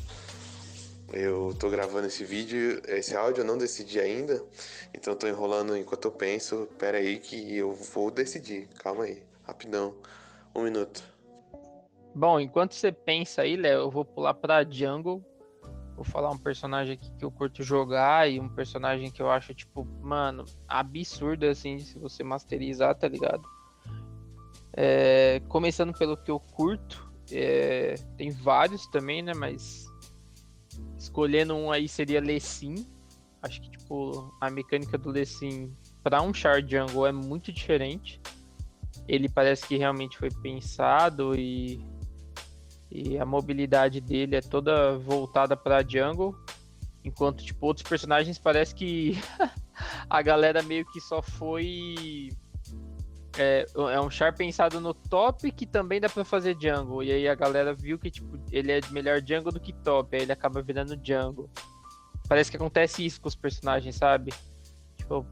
[1.12, 4.42] eu tô gravando esse vídeo, esse áudio eu não decidi ainda,
[4.94, 6.68] então tô enrolando enquanto eu penso.
[6.78, 8.68] Pera aí que eu vou decidir.
[8.78, 9.94] Calma aí, rapidão.
[10.54, 11.02] Um minuto.
[12.14, 15.24] Bom, enquanto você pensa aí, Léo, eu vou pular pra Jungle.
[16.00, 19.52] Vou falar um personagem aqui que eu curto jogar e um personagem que eu acho,
[19.52, 23.42] tipo, mano, absurdo assim, se você masterizar, tá ligado?
[24.72, 29.34] É, começando pelo que eu curto, é, tem vários também, né?
[29.34, 29.90] Mas
[30.98, 32.86] Escolhendo um aí seria Lecim.
[33.42, 38.20] Acho que tipo a mecânica do Lecim para um Char Jungle é muito diferente.
[39.08, 41.82] Ele parece que realmente foi pensado e,
[42.90, 46.35] e a mobilidade dele é toda voltada para jungle,
[47.05, 49.18] enquanto tipo outros personagens parece que
[50.09, 52.31] a galera meio que só foi
[53.38, 57.03] é, é um char pensado no top que também dá para fazer jungle.
[57.03, 60.16] E aí a galera viu que tipo, ele é melhor jungle do que top.
[60.16, 61.48] Aí ele acaba virando jungle.
[62.29, 64.33] Parece que acontece isso com os personagens, sabe?
[64.96, 65.26] Tipo,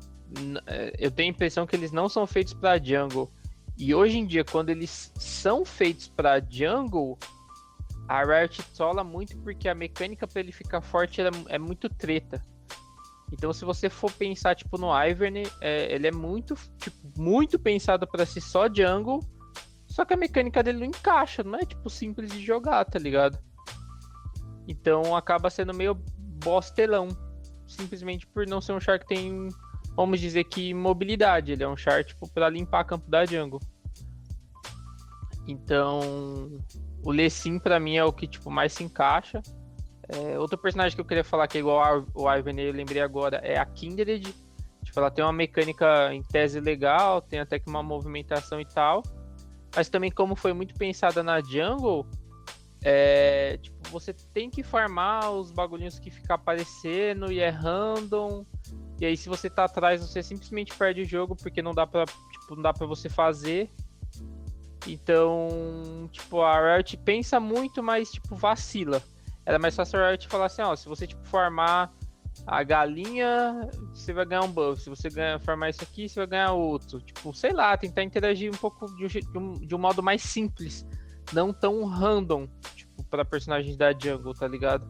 [0.66, 3.30] é, eu tenho a impressão que eles não são feitos para jungle.
[3.76, 7.16] E hoje em dia, quando eles são feitos para jungle,
[8.08, 12.42] a Riot sola muito porque a mecânica para ele ficar forte é, é muito treta.
[13.30, 18.06] Então, se você for pensar, tipo, no Ivern, é, ele é muito, tipo, muito pensado
[18.06, 19.20] para ser só jungle,
[19.86, 23.38] só que a mecânica dele não encaixa, não é, tipo, simples de jogar, tá ligado?
[24.66, 25.94] Então, acaba sendo meio
[26.42, 27.08] bostelão,
[27.66, 29.48] simplesmente por não ser um char que tem,
[29.94, 31.52] vamos dizer que, mobilidade.
[31.52, 33.60] Ele é um char, tipo, pra limpar campo da jungle.
[35.46, 36.60] Então,
[37.02, 39.40] o Lessin, para mim, é o que, tipo, mais se encaixa.
[40.08, 43.36] É, outro personagem que eu queria falar que é igual ao Ivan, eu lembrei agora,
[43.38, 44.22] é a Kindred.
[44.82, 49.02] Tipo, ela tem uma mecânica em tese legal, tem até que uma movimentação e tal.
[49.76, 52.06] Mas também, como foi muito pensada na jungle,
[52.82, 58.46] é, tipo, você tem que farmar os bagulhinhos que fica aparecendo e é random.
[59.00, 62.06] E aí, se você tá atrás, você simplesmente perde o jogo porque não dá pra,
[62.06, 63.70] tipo, não dá pra você fazer.
[64.88, 69.02] Então, tipo, a Riot pensa muito, mas, tipo, vacila
[69.48, 71.90] era mais fácil a Riot falar assim, ó, se você tipo formar
[72.46, 74.82] a galinha, você vai ganhar um buff.
[74.82, 77.00] Se você ganhar, formar isso aqui, você vai ganhar outro.
[77.00, 80.86] Tipo, sei lá, tentar interagir um pouco de um, de um modo mais simples,
[81.32, 84.86] não tão random, tipo, para personagens da jungle, tá ligado?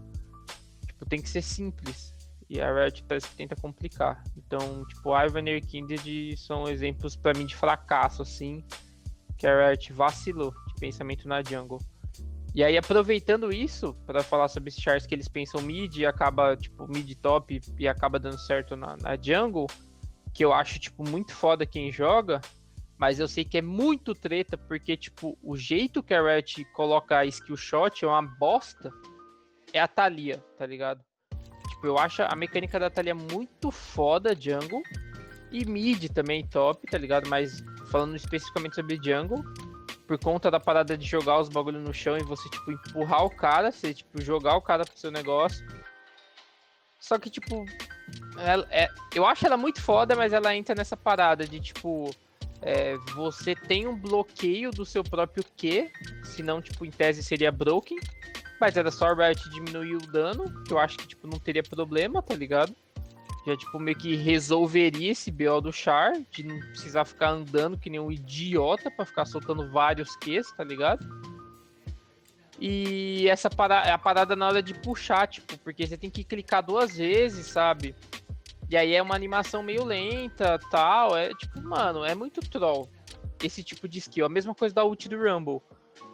[0.88, 2.12] Tipo, tem que ser simples.
[2.50, 4.24] E a Riot parece que tenta complicar.
[4.36, 8.64] Então, tipo, Ivan e Kindred são exemplos para mim de fracasso, assim,
[9.46, 11.80] Riot vacilou de pensamento na jungle.
[12.54, 16.56] E aí, aproveitando isso, para falar sobre esses chars que eles pensam mid e acaba,
[16.56, 19.66] tipo, mid top e acaba dando certo na, na jungle,
[20.34, 22.40] que eu acho, tipo, muito foda quem joga,
[22.98, 27.18] mas eu sei que é muito treta, porque, tipo, o jeito que a Riot coloca
[27.18, 28.90] a skill shot é uma bosta,
[29.72, 31.00] é a Thalia, tá ligado?
[31.68, 34.82] Tipo, eu acho a mecânica da Thalia muito foda, jungle,
[35.52, 37.28] e mid também top, tá ligado?
[37.28, 39.44] Mas falando especificamente sobre jungle,
[40.06, 43.30] por conta da parada de jogar os bagulhos no chão e você, tipo, empurrar o
[43.30, 45.66] cara, você, tipo, jogar o cara pro seu negócio.
[46.98, 47.64] Só que, tipo,
[48.38, 52.10] ela, é, eu acho ela muito foda, mas ela entra nessa parada de, tipo,
[52.62, 55.90] é, você tem um bloqueio do seu próprio Q,
[56.24, 57.98] senão, tipo, em tese seria broken.
[58.60, 61.62] Mas era só a Riot diminuir o dano, que eu acho que, tipo, não teria
[61.62, 62.74] problema, tá ligado?
[63.48, 67.88] Já, tipo, meio que resolveria esse BO do Char, de não precisar ficar andando que
[67.88, 71.08] nem um idiota para ficar soltando vários Qs, tá ligado?
[72.60, 76.62] E essa parada, a parada na hora de puxar, tipo, porque você tem que clicar
[76.62, 77.94] duas vezes, sabe?
[78.68, 82.86] E aí é uma animação meio lenta, tal, é tipo, mano, é muito troll
[83.42, 84.26] esse tipo de skill.
[84.26, 85.62] A mesma coisa da ult do Rumble.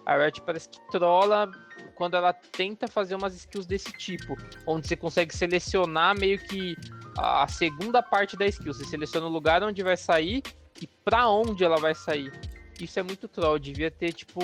[0.07, 1.51] A Riot parece que trola
[1.97, 6.77] quando ela tenta fazer umas skills desse tipo, onde você consegue selecionar meio que
[7.17, 8.73] a segunda parte da skill.
[8.73, 10.43] Você seleciona o lugar onde vai sair
[10.81, 12.33] e para onde ela vai sair.
[12.81, 13.59] Isso é muito troll.
[13.59, 14.41] Devia ter, tipo.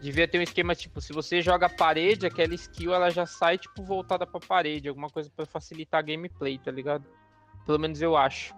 [0.00, 3.82] Devia ter um esquema tipo, se você joga parede, aquela skill ela já sai, tipo,
[3.82, 4.88] voltada pra parede.
[4.88, 7.04] Alguma coisa para facilitar a gameplay, tá ligado?
[7.66, 8.54] Pelo menos eu acho.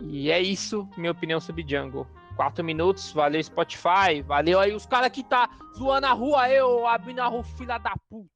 [0.00, 2.06] E é isso, minha opinião sobre Jungle.
[2.36, 7.20] Quatro minutos, valeu Spotify, valeu aí os caras que tá zoando a rua, eu abrindo
[7.20, 8.28] a rua, filha da puta.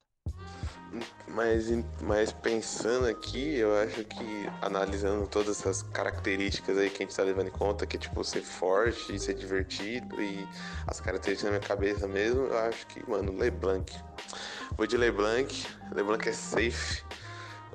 [1.27, 1.67] Mas,
[2.01, 7.25] mas pensando aqui, eu acho que analisando todas essas características aí que a gente tá
[7.25, 10.49] levando em conta, que é tipo ser forte, ser divertido e
[10.87, 13.93] as características na minha cabeça mesmo, eu acho que, mano, LeBlanc.
[14.77, 17.03] Vou de LeBlanc, LeBlanc é safe.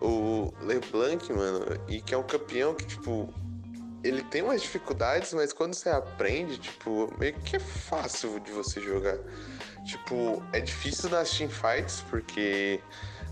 [0.02, 3.34] O LeBlanc, mano, e que é um campeão que, tipo,
[4.04, 8.80] ele tem umas dificuldades, mas quando você aprende, tipo, meio que é fácil de você
[8.80, 9.18] jogar.
[9.84, 12.82] Tipo, é difícil nas teamfights, porque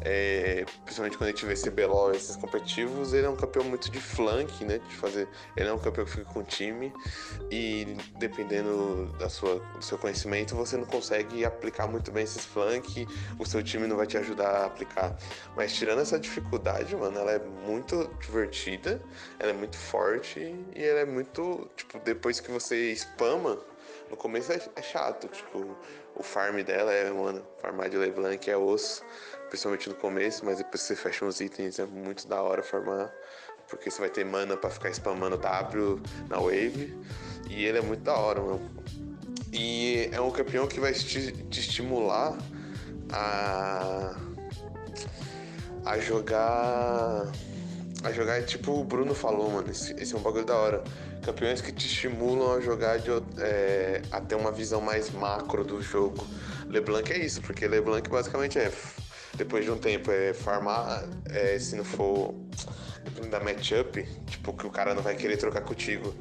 [0.01, 3.99] é, principalmente quando a gente vê CBLOL esses competitivos, ele é um campeão muito de
[3.99, 4.77] flank, né?
[4.77, 5.27] De fazer.
[5.55, 6.93] Ele é um campeão que fica com o time
[7.51, 13.07] e dependendo da sua, do seu conhecimento, você não consegue aplicar muito bem esses flank,
[13.39, 15.17] o seu time não vai te ajudar a aplicar.
[15.55, 19.01] Mas tirando essa dificuldade, mano, ela é muito divertida,
[19.39, 20.39] ela é muito forte
[20.75, 21.69] e ela é muito.
[21.75, 23.57] Tipo, depois que você spama,
[24.09, 25.75] no começo é, é chato, tipo,
[26.17, 29.03] o farm dela é, mano, farmar de LeBlanc é osso
[29.49, 33.13] principalmente no começo, mas depois você fecha uns itens é muito da hora formar,
[33.69, 36.97] porque você vai ter mana para ficar spamando W na wave,
[37.49, 38.69] e ele é muito da hora, mano.
[39.51, 42.37] E é um campeão que vai te, te estimular
[43.11, 44.15] a
[45.85, 47.31] a jogar
[48.03, 49.71] a jogar tipo o Bruno falou, mano.
[49.71, 50.83] Esse, esse, é um bagulho da hora.
[51.27, 53.09] Campeões que te estimulam a jogar de,
[53.39, 56.25] é, a ter uma visão mais macro do jogo.
[56.69, 58.71] LeBlanc é isso, porque LeBlanc basicamente é
[59.35, 62.33] depois de um tempo é farmar, é, se não for
[63.29, 66.13] da matchup, tipo, que o cara não vai querer trocar contigo.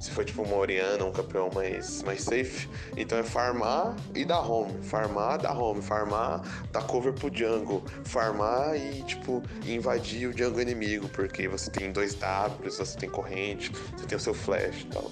[0.00, 2.68] Se for tipo uma Oriana, um campeão mais, mais safe.
[2.96, 4.82] Então é farmar e dar home.
[4.82, 5.80] Farmar, dar home.
[5.80, 7.84] Farmar, dar cover pro jungle.
[8.04, 11.08] Farmar e, tipo, invadir o jungle inimigo.
[11.08, 15.10] Porque você tem dois Ws, você tem corrente, você tem o seu flash e tal.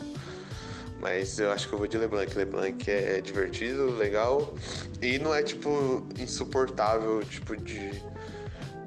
[1.01, 2.37] Mas eu acho que eu vou de LeBlanc.
[2.37, 4.53] LeBlanc é divertido, legal.
[5.01, 7.91] E não é, tipo, insuportável, tipo, de,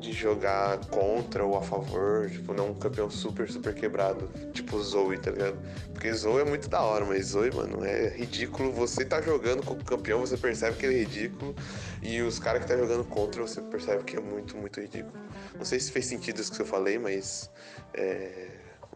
[0.04, 2.30] de jogar contra ou a favor.
[2.30, 4.30] Tipo, não um campeão super, super quebrado.
[4.52, 5.58] Tipo Zoe, tá ligado?
[5.94, 8.72] Porque Zoe é muito da hora, mas Zoe, mano, é ridículo.
[8.74, 11.56] Você tá jogando com o campeão, você percebe que ele é ridículo.
[12.02, 15.14] E os caras que tá jogando contra, você percebe que é muito, muito ridículo.
[15.56, 17.50] Não sei se fez sentido isso que eu falei, mas
[17.94, 18.50] é,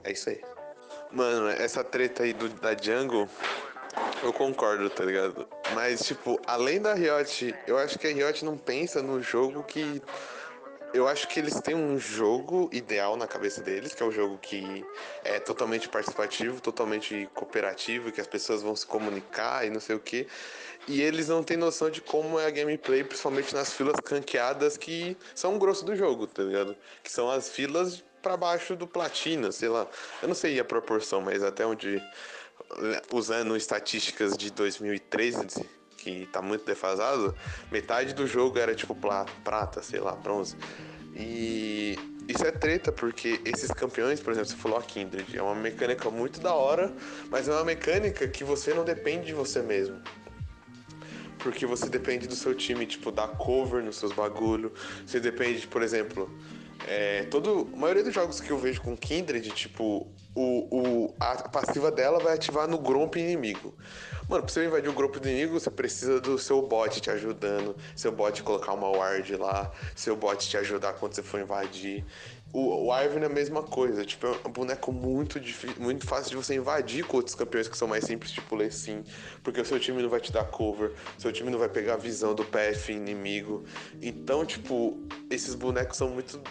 [0.03, 0.41] é isso aí.
[1.11, 3.29] Mano, essa treta aí do, da Jungle,
[4.21, 5.47] eu concordo, tá ligado?
[5.73, 10.01] Mas, tipo, além da Riot, eu acho que a Riot não pensa no jogo que.
[10.93, 14.37] Eu acho que eles têm um jogo ideal na cabeça deles, que é um jogo
[14.37, 14.85] que
[15.23, 19.99] é totalmente participativo, totalmente cooperativo, que as pessoas vão se comunicar e não sei o
[19.99, 20.27] que.
[20.87, 25.17] E eles não têm noção de como é a gameplay, principalmente nas filas canqueadas que
[25.35, 26.75] são o grosso do jogo, tá ligado?
[27.03, 29.87] Que são as filas para baixo do platina, sei lá.
[30.21, 32.01] Eu não sei a proporção, mas até onde
[33.13, 35.65] usando estatísticas de 2013,
[36.07, 37.35] que tá muito defasado,
[37.71, 38.95] metade do jogo era tipo
[39.43, 40.55] prata, sei lá, bronze.
[41.13, 45.55] E isso é treta, porque esses campeões, por exemplo, você falou a Kindred, é uma
[45.55, 46.93] mecânica muito da hora,
[47.29, 49.99] mas é uma mecânica que você não depende de você mesmo.
[51.39, 54.73] Porque você depende do seu time, tipo, dar cover nos seus bagulho.
[55.05, 56.29] Você depende, por exemplo,
[56.87, 61.49] é, todo, a maioria dos jogos que eu vejo com Kindred, tipo, o, o, a
[61.49, 63.73] passiva dela vai ativar no Gromp inimigo.
[64.29, 68.11] Mano, pra você invadir o grupo inimigo, você precisa do seu bot te ajudando, seu
[68.11, 72.05] bot colocar uma ward lá, seu bot te ajudar quando você for invadir.
[72.53, 76.35] O, o é a mesma coisa, tipo, é um boneco muito difícil, muito fácil de
[76.37, 79.03] você invadir com outros campeões que são mais simples, tipo Lecim,
[79.43, 81.97] porque o seu time não vai te dar cover, seu time não vai pegar a
[81.97, 83.65] visão do PF inimigo.
[84.01, 84.97] Então, tipo,
[85.29, 86.41] esses bonecos são muito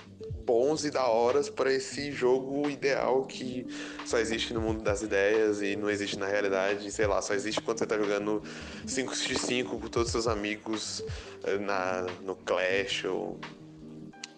[0.47, 3.67] bons e da horas para esse jogo ideal que
[4.07, 7.61] só existe no mundo das ideias e não existe na realidade, sei lá, só existe
[7.61, 8.41] quando você tá jogando
[8.87, 11.03] 5x5 com todos os seus amigos
[11.43, 13.41] eh, na, no Clash ou,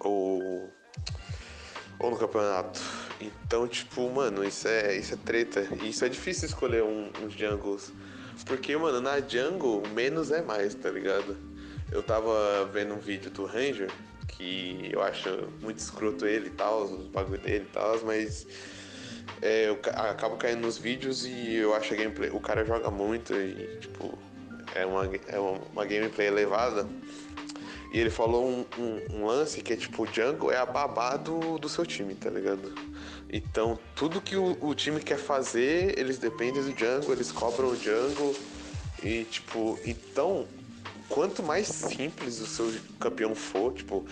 [0.01, 0.71] ou,
[1.99, 2.81] ou no campeonato.
[3.21, 5.67] Então, tipo, mano, isso é, isso é treta.
[5.83, 7.93] E isso é difícil escolher um, uns jungles.
[8.47, 11.37] Porque, mano, na jungle, menos é mais, tá ligado?
[11.91, 13.91] Eu tava vendo um vídeo do Ranger
[14.29, 18.47] que eu acho muito escroto ele e tal, os bagulho dele e tal, mas
[19.43, 22.31] é, eu acabo caindo nos vídeos e eu acho a gameplay.
[22.31, 24.17] O cara joga muito e, tipo,
[24.75, 26.87] é uma, é uma gameplay elevada.
[27.91, 31.17] E ele falou um, um, um, lance que é tipo, o jungle é a babá
[31.17, 32.75] do, do seu time, tá ligado?
[33.31, 37.77] Então, tudo que o, o time quer fazer, eles dependem do jungle, eles cobram o
[37.77, 38.35] jungle.
[39.03, 40.47] E, tipo, então,
[41.09, 44.05] quanto mais simples o seu campeão for, tipo,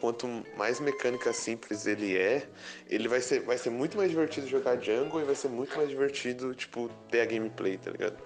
[0.00, 0.26] quanto
[0.56, 2.48] mais mecânica simples ele é,
[2.88, 5.88] ele vai ser, vai ser muito mais divertido jogar jungle e vai ser muito mais
[5.88, 8.16] divertido, tipo, ter a gameplay, tá ligado?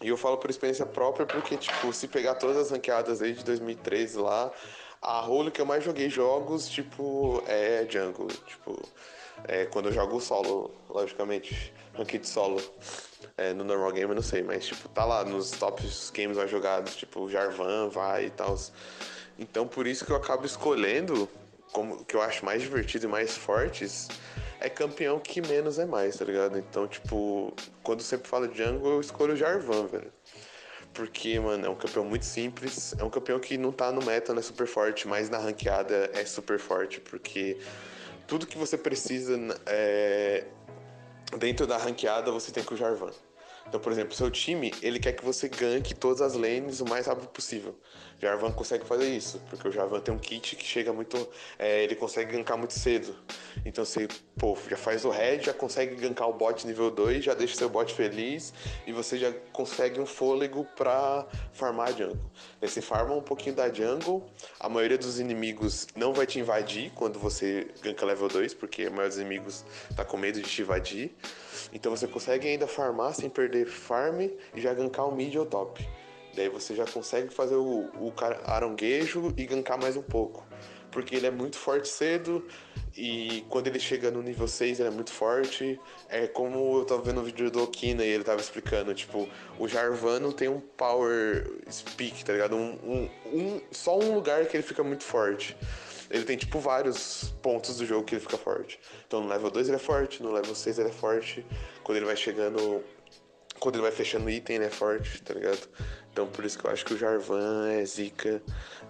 [0.00, 4.18] E eu falo por experiência própria porque, tipo, se pegar todas as ranqueadas de 2013
[4.18, 4.50] lá,
[5.02, 8.28] a role que eu mais joguei jogos, tipo, é jungle.
[8.28, 8.80] Tipo,
[9.44, 12.60] é quando eu jogo solo, logicamente, ranked solo.
[13.36, 16.50] É, no normal game eu não sei, mas tipo, tá lá nos tops games mais
[16.50, 18.56] jogados, tipo, Jarvan vai e tal.
[19.38, 21.28] Então por isso que eu acabo escolhendo,
[21.72, 24.08] como que eu acho mais divertido e mais fortes,
[24.60, 26.58] é campeão que menos é mais, tá ligado?
[26.58, 30.12] Então, tipo, quando sempre falo jungle, eu escolho o Jarvan, velho.
[30.92, 32.94] Porque, mano, é um campeão muito simples.
[32.98, 36.10] É um campeão que não tá no meta, não é super forte, mas na ranqueada
[36.12, 37.00] é super forte.
[37.00, 37.58] Porque
[38.26, 40.44] tudo que você precisa é,
[41.38, 43.10] dentro da ranqueada você tem com o Jarvan.
[43.68, 47.06] Então, por exemplo, seu time, ele quer que você ganque todas as lanes o mais
[47.06, 47.76] rápido possível.
[48.20, 51.28] Jarvan consegue fazer isso, porque o Jarvan tem um kit que chega muito.
[51.58, 53.14] É, ele consegue gankar muito cedo.
[53.64, 57.34] Então você, pô, já faz o red, já consegue gankar o bot nível 2, já
[57.34, 58.52] deixa seu bot feliz
[58.86, 62.18] e você já consegue um fôlego pra farmar a jungle.
[62.60, 64.26] Aí você farma um pouquinho da jungle,
[64.58, 68.90] a maioria dos inimigos não vai te invadir quando você ganka level 2, porque a
[68.90, 71.14] maioria dos inimigos tá com medo de te invadir.
[71.72, 74.20] Então você consegue ainda farmar sem perder farm
[74.54, 75.86] e já gankar o mid ou top.
[76.34, 78.12] Daí você já consegue fazer o, o
[78.44, 80.46] aronguejo e gankar mais um pouco.
[80.90, 82.46] Porque ele é muito forte cedo
[82.96, 85.78] e quando ele chega no nível 6 ele é muito forte.
[86.08, 89.28] É como eu tava vendo o vídeo do Okina e ele tava explicando, tipo,
[89.58, 92.56] o Jarvan tem um power speak, tá ligado?
[92.56, 95.56] Um, um, um, só um lugar que ele fica muito forte.
[96.10, 98.80] Ele tem, tipo, vários pontos do jogo que ele fica forte.
[99.06, 101.44] Então, no level 2 ele é forte, no level 6 ele é forte.
[101.82, 102.82] Quando ele vai chegando...
[103.58, 105.68] Quando ele vai fechando item, ele é forte, tá ligado?
[106.12, 108.40] Então, por isso que eu acho que o Jarvan é zica.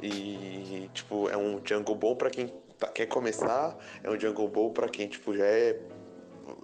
[0.03, 3.77] E, tipo, é um jungle bom pra quem tá, quer começar.
[4.03, 5.81] É um jungle bom pra quem, tipo, já é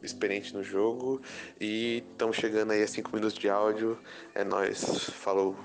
[0.03, 1.23] experiente no jogo.
[1.59, 3.99] E estamos chegando aí a 5 minutos de áudio.
[4.35, 4.85] É nóis.
[5.11, 5.57] Falou.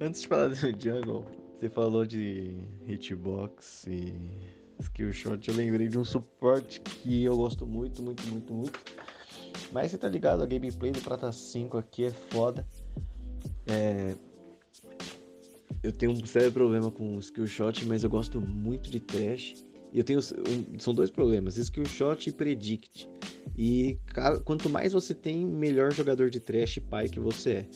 [0.00, 1.26] Antes de falar do jungle,
[1.62, 2.56] você falou de
[2.88, 4.12] hitbox e
[4.80, 5.48] skill shot.
[5.48, 8.80] Eu lembrei de um suporte que eu gosto muito, muito, muito, muito.
[9.70, 12.66] Mas você tá ligado, a gameplay do Prata 5 aqui é foda.
[13.68, 14.16] É...
[15.84, 19.64] Eu tenho um sério problema com skill shot, mas eu gosto muito de trash.
[19.92, 20.18] E eu tenho.
[20.18, 20.80] Um...
[20.80, 23.08] São dois problemas: skill shot e predict.
[23.56, 24.00] E
[24.44, 27.66] quanto mais você tem, melhor jogador de trash pai que você é.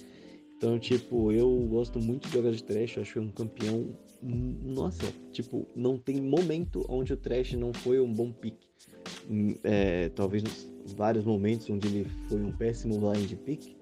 [0.57, 3.94] Então, tipo, eu gosto muito de jogar de trash, acho que é um campeão.
[4.22, 8.57] Nossa, tipo, não tem momento onde o trash não foi um bom pick.
[9.30, 10.42] Hum, é, talvez
[10.96, 13.76] vários momentos onde ele foi um péssimo blind pick,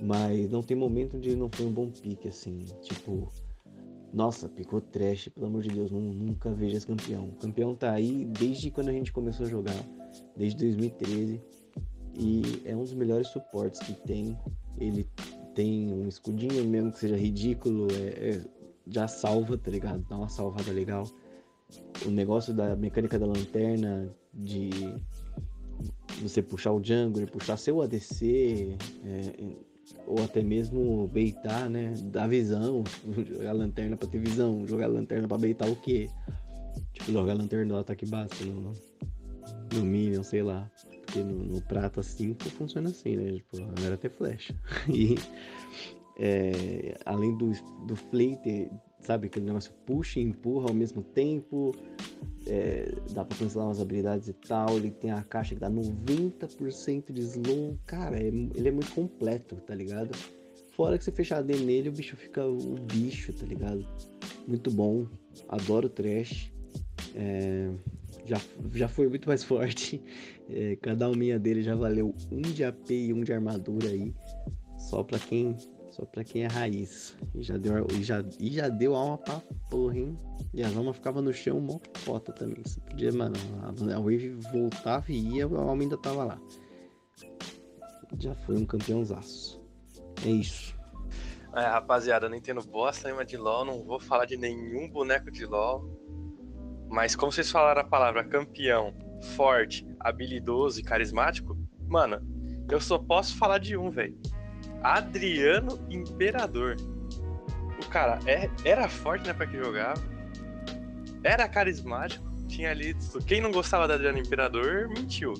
[0.00, 3.30] mas não tem momento onde ele não foi um bom pick, assim, tipo.
[4.12, 7.28] Nossa, picou trash, pelo amor de Deus, nunca vejo esse campeão.
[7.28, 9.84] O campeão tá aí desde quando a gente começou a jogar,
[10.34, 11.40] desde 2013.
[12.18, 14.36] E é um dos melhores suportes que tem.
[14.78, 15.06] Ele
[15.58, 18.40] tem um escudinho, mesmo que seja ridículo, é, é,
[18.86, 20.06] já salva, tá ligado?
[20.08, 21.04] Dá uma salvada legal.
[22.06, 24.70] o negócio da mecânica da lanterna, de
[26.22, 29.56] você puxar o jungle, puxar seu ADC, é,
[30.06, 31.92] ou até mesmo beitar, né?
[32.04, 32.84] Dar visão,
[33.26, 36.08] jogar lanterna pra ter visão, jogar lanterna pra beitar o quê?
[36.92, 38.74] Tipo, jogar lanterna no ataque básico, no,
[39.74, 40.70] no Minion, sei lá.
[41.08, 43.32] Porque no, no Prata 5 funciona assim, né?
[43.32, 44.54] Tipo, agora ter flecha.
[44.92, 45.14] E
[46.18, 47.52] é, além do,
[47.86, 48.68] do Flater,
[49.00, 49.28] sabe?
[49.28, 51.74] Aquele negócio puxa e empurra ao mesmo tempo.
[52.46, 54.76] É, dá pra cancelar umas habilidades e tal.
[54.76, 57.78] Ele tem a caixa que dá 90% de slow.
[57.86, 60.10] Cara, é, ele é muito completo, tá ligado?
[60.76, 63.86] Fora que você fechar a D nele, o bicho fica um bicho, tá ligado?
[64.46, 65.06] Muito bom.
[65.48, 66.52] Adoro trash.
[67.14, 67.70] É,
[68.28, 68.40] já,
[68.74, 70.02] já foi muito mais forte.
[70.48, 74.14] É, cada alminha dele já valeu um de AP e um de armadura aí.
[74.76, 75.56] Só pra quem
[75.98, 77.16] só pra quem é raiz.
[77.34, 80.16] E já deu, e já, e já deu alma pra porra, hein?
[80.54, 82.62] E as almas ficavam no chão mó foto também.
[82.64, 86.40] Você podia, mano, a, a Wave voltava e ia, a alma ainda tava lá.
[88.18, 89.60] Já foi um campeãozaço.
[90.24, 90.78] É isso.
[91.54, 95.44] É, rapaziada, não entendo bosta nenhuma de LoL, não vou falar de nenhum boneco de
[95.44, 95.90] LoL.
[96.88, 98.94] Mas como vocês falaram a palavra campeão,
[99.36, 102.20] forte, habilidoso e carismático, mano,
[102.70, 104.16] eu só posso falar de um, velho.
[104.82, 106.76] Adriano Imperador.
[107.82, 110.02] O cara é, era forte né, época que jogava,
[111.22, 112.96] era carismático, tinha ali.
[113.26, 115.34] Quem não gostava do Adriano Imperador mentiu.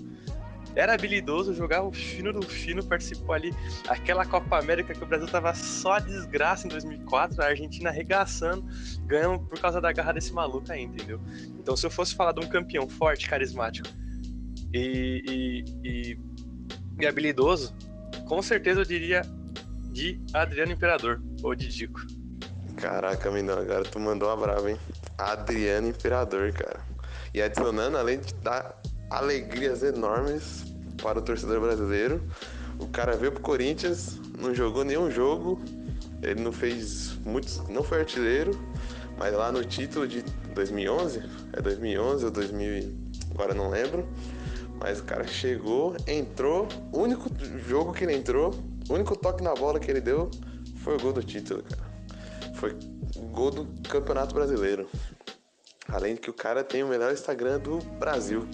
[0.79, 3.53] Era habilidoso, jogava o fino do fino, participou ali.
[3.89, 8.64] Aquela Copa América que o Brasil tava só desgraça em 2004, a Argentina arregaçando,
[9.05, 11.20] ganhando por causa da garra desse maluco aí, entendeu?
[11.59, 13.89] Então, se eu fosse falar de um campeão forte, carismático
[14.72, 16.18] e, e, e,
[17.01, 17.74] e habilidoso,
[18.29, 19.22] com certeza eu diria
[19.91, 22.07] de Adriano Imperador, ou de Dico.
[22.76, 24.79] Caraca, Mindão, agora tu mandou uma brava, hein?
[25.18, 26.79] Adriano Imperador, cara.
[27.35, 30.68] E adicionando, além de dar alegrias enormes
[31.03, 32.23] para o torcedor brasileiro,
[32.79, 35.61] o cara veio pro Corinthians, não jogou nenhum jogo,
[36.23, 38.59] ele não fez muitos, não foi artilheiro,
[39.17, 40.23] mas lá no título de
[40.55, 41.23] 2011,
[41.53, 42.95] é 2011 ou 2000,
[43.31, 44.09] agora não lembro,
[44.81, 47.29] mas o cara chegou, entrou, o único
[47.67, 48.55] jogo que ele entrou,
[48.89, 50.31] o único toque na bola que ele deu
[50.83, 51.89] foi o gol do título, cara.
[52.55, 52.77] Foi
[53.33, 54.89] gol do Campeonato Brasileiro.
[55.89, 58.47] Além de que o cara tem o melhor Instagram do Brasil.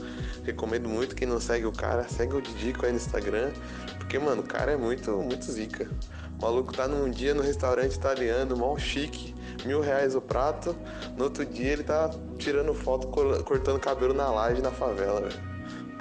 [0.44, 3.50] Recomendo muito quem não segue o cara, segue o Didico aí no Instagram.
[3.98, 5.90] Porque, mano, o cara é muito, muito zica.
[6.38, 9.34] O maluco tá num dia no restaurante italiano, mal chique,
[9.66, 10.76] mil reais o prato.
[11.16, 13.08] No outro dia ele tá tirando foto
[13.42, 15.54] cortando cabelo na laje na favela, velho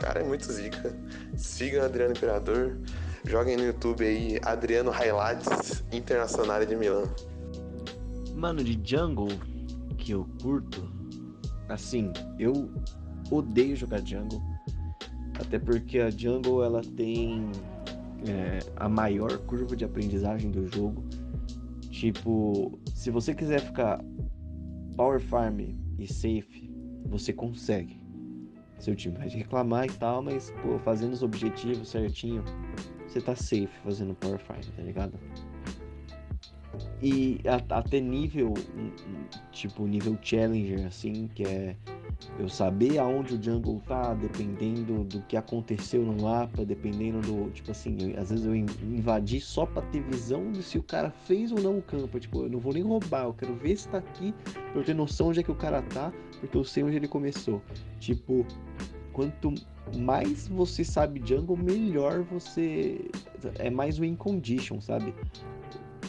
[0.04, 0.94] cara é muito zica.
[1.38, 2.78] Sigam Adriano Imperador.
[3.24, 7.10] Joguem no YouTube aí Adriano Highlights Internacional de Milão.
[8.36, 9.30] Mano, de jungle
[9.98, 10.92] que eu curto,
[11.70, 12.72] assim, eu
[13.32, 14.42] odeio jogar jungle.
[15.40, 17.52] Até porque a jungle ela tem
[18.28, 21.04] é, a maior curva de aprendizagem do jogo.
[21.90, 24.04] Tipo, se você quiser ficar
[24.96, 25.60] power farm
[25.98, 26.72] e safe,
[27.06, 28.04] você consegue
[28.84, 32.44] seu time vai reclamar e tal, mas, pô, fazendo os objetivos certinho,
[33.08, 35.18] você tá safe fazendo Power Fight, tá ligado?
[37.02, 37.40] E
[37.70, 38.54] até nível,
[39.52, 41.76] tipo, nível Challenger, assim, que é
[42.40, 47.72] eu saber aonde o jungle tá, dependendo do que aconteceu no mapa, dependendo do, tipo
[47.72, 51.52] assim, eu, às vezes eu invadi só pra ter visão de se o cara fez
[51.52, 53.98] ou não o campo, tipo, eu não vou nem roubar, eu quero ver se tá
[53.98, 54.34] aqui,
[54.72, 57.08] pra eu ter noção onde é que o cara tá, porque eu sei onde ele
[57.08, 57.62] começou.
[58.00, 58.46] Tipo,
[59.12, 59.54] quanto
[59.98, 63.02] mais você sabe jungle, melhor você
[63.60, 65.14] é mais win condition, sabe?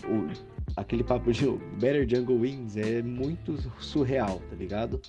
[0.05, 1.46] O, aquele papo de
[1.78, 5.00] better jungle wins é muito surreal, tá ligado?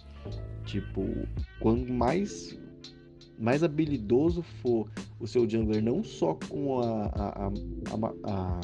[0.63, 1.03] Tipo,
[1.59, 2.57] quanto mais
[3.37, 4.89] mais habilidoso for
[5.19, 7.51] o seu jungler, não só com a, a, a,
[8.23, 8.59] a,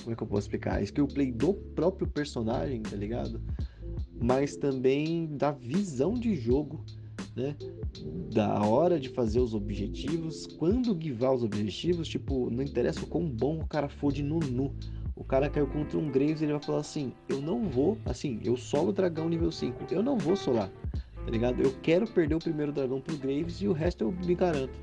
[0.00, 0.76] como é que eu posso explicar?
[0.76, 3.40] A skill play do próprio personagem, tá ligado?
[4.20, 6.82] Mas também da visão de jogo,
[7.36, 7.54] né?
[8.32, 13.28] Da hora de fazer os objetivos, quando guivar os objetivos, tipo, não interessa o quão
[13.28, 14.74] bom o cara for de Nunu.
[15.20, 18.40] O cara caiu contra um Graves e ele vai falar assim: Eu não vou, assim,
[18.42, 20.68] eu solo dragão nível 5, eu não vou solar
[21.24, 21.62] tá ligado?
[21.62, 24.78] Eu quero perder o primeiro dragão pro Graves e o resto eu me garanto.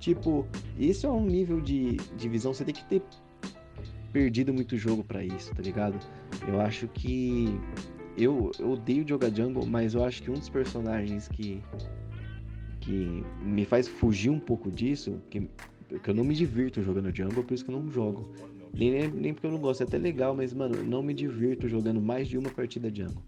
[0.00, 0.46] Tipo,
[0.78, 3.02] isso é um nível de, de visão, você tem que ter
[4.12, 5.98] perdido muito jogo para isso, tá ligado?
[6.46, 7.48] Eu acho que.
[8.18, 11.62] Eu, eu odeio jogar jungle, mas eu acho que um dos personagens que.
[12.80, 15.48] que me faz fugir um pouco disso, que,
[16.02, 18.32] que eu não me divirto jogando jungle, por isso que eu não jogo.
[18.76, 22.00] Nem, nem porque eu não gosto, é até legal, mas, mano, não me divirto jogando
[22.00, 23.22] mais de uma partida jungle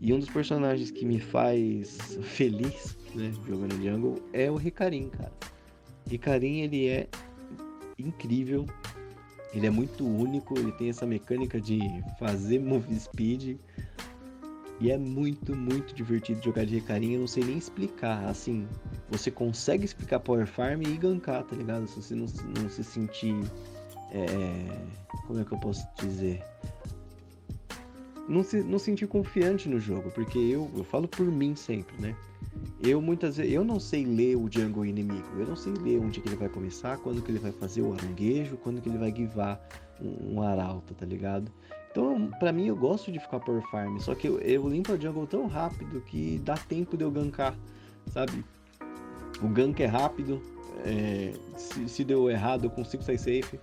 [0.00, 5.32] E um dos personagens que me faz feliz, né, jogando jungle, é o Ricarim, cara.
[6.08, 7.06] Ricarim, ele é
[7.98, 8.64] incrível,
[9.52, 11.80] ele é muito único, ele tem essa mecânica de
[12.18, 13.58] fazer move speed.
[14.80, 18.66] E é muito, muito divertido jogar de Ricarim, eu não sei nem explicar, assim,
[19.10, 21.86] você consegue explicar Power Farm e gankar, tá ligado?
[21.88, 22.26] Se você não,
[22.56, 23.34] não se sentir,
[24.12, 24.86] é,
[25.26, 26.42] como é que eu posso dizer?
[28.28, 32.14] não, se, não sentir confiante no jogo, porque eu, eu falo por mim sempre, né?
[32.80, 36.20] Eu muitas vezes, eu não sei ler o jungle inimigo, eu não sei ler onde
[36.20, 39.10] que ele vai começar, quando que ele vai fazer o aranguejo, quando que ele vai
[39.10, 39.60] guivar
[40.00, 41.50] um, um arauto, tá ligado?
[41.90, 44.96] Então, pra mim, eu gosto de ficar por farm, só que eu, eu limpo a
[44.96, 47.56] jungle tão rápido que dá tempo de eu gankar,
[48.12, 48.44] sabe?
[49.42, 50.40] O gank é rápido,
[50.84, 53.58] é, se, se deu errado eu consigo sair safe.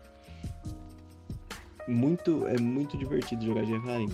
[1.88, 4.10] Muito, é muito divertido jogar Efraim.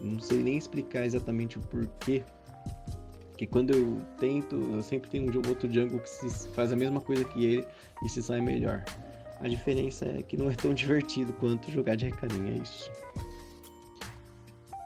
[0.00, 2.24] Não sei nem explicar exatamente o porquê.
[3.36, 7.00] Que quando eu tento, eu sempre tenho um outro jungle que se faz a mesma
[7.00, 7.66] coisa que ele
[8.04, 8.84] e se sai melhor.
[9.40, 12.90] A diferença é que não é tão divertido quanto jogar de recadinho, é isso.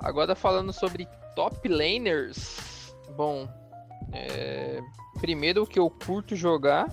[0.01, 3.49] Agora falando sobre top laners, bom,
[4.12, 4.80] é...
[5.20, 6.89] primeiro o que eu curto jogar,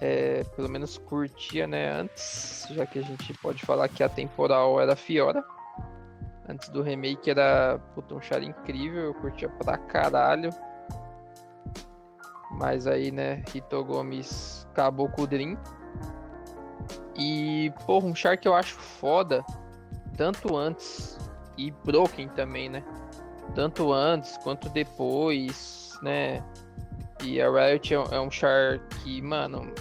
[0.00, 0.44] é...
[0.56, 4.96] pelo menos curtia, né, antes, já que a gente pode falar que a temporal era
[4.96, 5.44] Fiora.
[6.48, 10.50] Antes do remake era puta, um char incrível, eu curtia pra caralho.
[12.50, 15.56] Mas aí, né, Rito Gomes acabou com o Dream.
[17.16, 19.44] E, porra, um char que eu acho foda,
[20.16, 21.18] tanto antes
[21.56, 22.82] e Broken também, né?
[23.54, 26.42] Tanto antes quanto depois, né?
[27.22, 29.72] E a Riot é um char que, mano,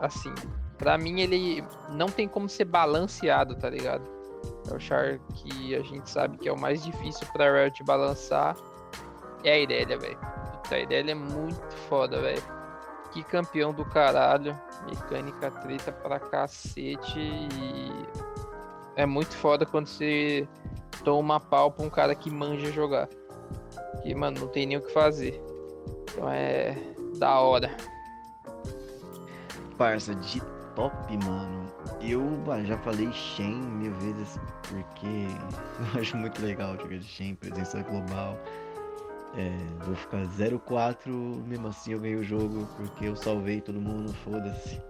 [0.00, 0.34] assim,
[0.78, 4.14] pra mim ele não tem como ser balanceado, tá ligado?
[4.70, 8.56] É o char que a gente sabe que é o mais difícil pra Riot balançar.
[9.42, 10.18] É a Irelia, velho.
[10.70, 12.42] A Irelia é muito foda, velho.
[13.12, 14.58] Que campeão do caralho.
[14.86, 17.18] Mecânica treta pra cacete.
[17.18, 18.06] E
[18.96, 20.48] é muito foda quando você
[21.04, 23.08] toma pau pra um cara que manja jogar.
[24.02, 25.42] Que, mano, não tem nem o que fazer.
[26.02, 26.76] Então é
[27.18, 27.70] da hora.
[29.78, 30.40] Parça, de
[30.74, 31.72] top, mano.
[32.00, 32.22] Eu
[32.64, 35.26] já falei Shen mil vezes porque
[35.94, 38.38] eu acho muito legal jogar de Shen, presença global.
[39.36, 39.50] É,
[39.84, 41.08] vou ficar 0-4,
[41.44, 44.80] mesmo assim eu ganhei o jogo porque eu salvei todo mundo, foda-se.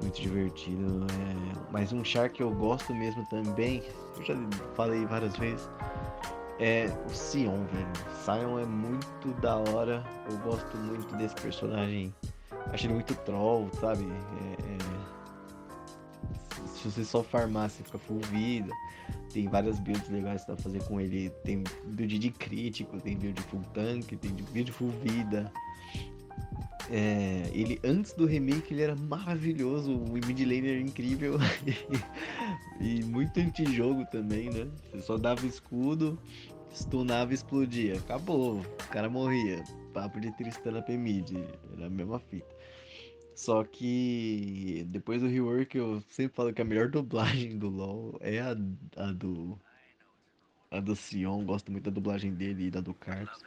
[0.00, 1.06] Muito divertido.
[1.12, 3.82] É, mas um char que eu gosto mesmo também,
[4.16, 4.34] eu já
[4.74, 5.68] falei várias vezes,
[6.58, 7.88] é o Sion, velho.
[8.24, 10.04] Sion é muito da hora.
[10.30, 12.12] Eu gosto muito desse personagem.
[12.66, 14.04] Acho ele muito troll, sabe?
[14.04, 15.08] É, é
[16.78, 18.72] se você só farmar, você fica full vida.
[19.32, 21.30] Tem várias builds legais pra fazer com ele.
[21.44, 25.52] Tem build de crítico, tem build full tank, tem build full vida.
[26.90, 31.36] É, ele antes do remake ele era maravilhoso, um mid laner incrível
[32.80, 34.66] e muito anti-jogo também, né?
[34.90, 36.18] Você só dava escudo,
[36.72, 37.98] stunava e explodia.
[37.98, 39.62] Acabou, o cara morria.
[39.92, 41.32] Papo de Tristana P mid,
[41.76, 42.54] era a mesma fita.
[43.34, 48.40] Só que depois do rework eu sempre falo que a melhor dublagem do LoL é
[48.40, 48.50] a,
[48.96, 49.58] a do.
[50.70, 53.42] A do Sion, gosto muito da dublagem dele e da do Carlos.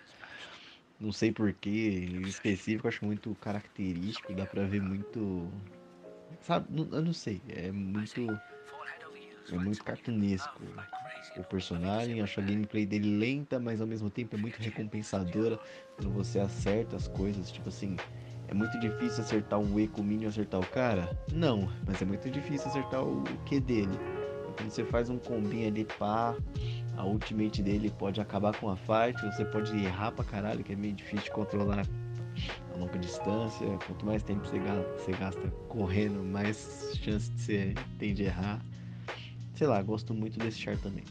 [1.00, 5.52] Não sei porquê, em específico, acho muito característico, dá pra ver muito.
[6.42, 8.28] Sabe, eu não sei, é muito.
[9.52, 10.62] É muito cartunesco
[11.38, 15.60] o personagem, acho a gameplay dele lenta, mas ao mesmo tempo é muito recompensadora
[15.96, 17.96] quando você acerta as coisas, tipo assim,
[18.48, 21.10] é muito difícil acertar um E com o Minion acertar o cara?
[21.32, 23.98] Não, mas é muito difícil acertar o Q dele.
[24.58, 26.36] Quando você faz um combinho ali, pá,
[26.98, 30.76] a ultimate dele pode acabar com a fight, você pode errar pra caralho, que é
[30.76, 31.86] meio difícil de controlar
[32.74, 33.66] a longa distância.
[33.88, 38.62] Quanto mais tempo você gasta, você gasta correndo, mais chance de você tem de errar.
[39.62, 41.04] Sei lá, gosto muito desse char também.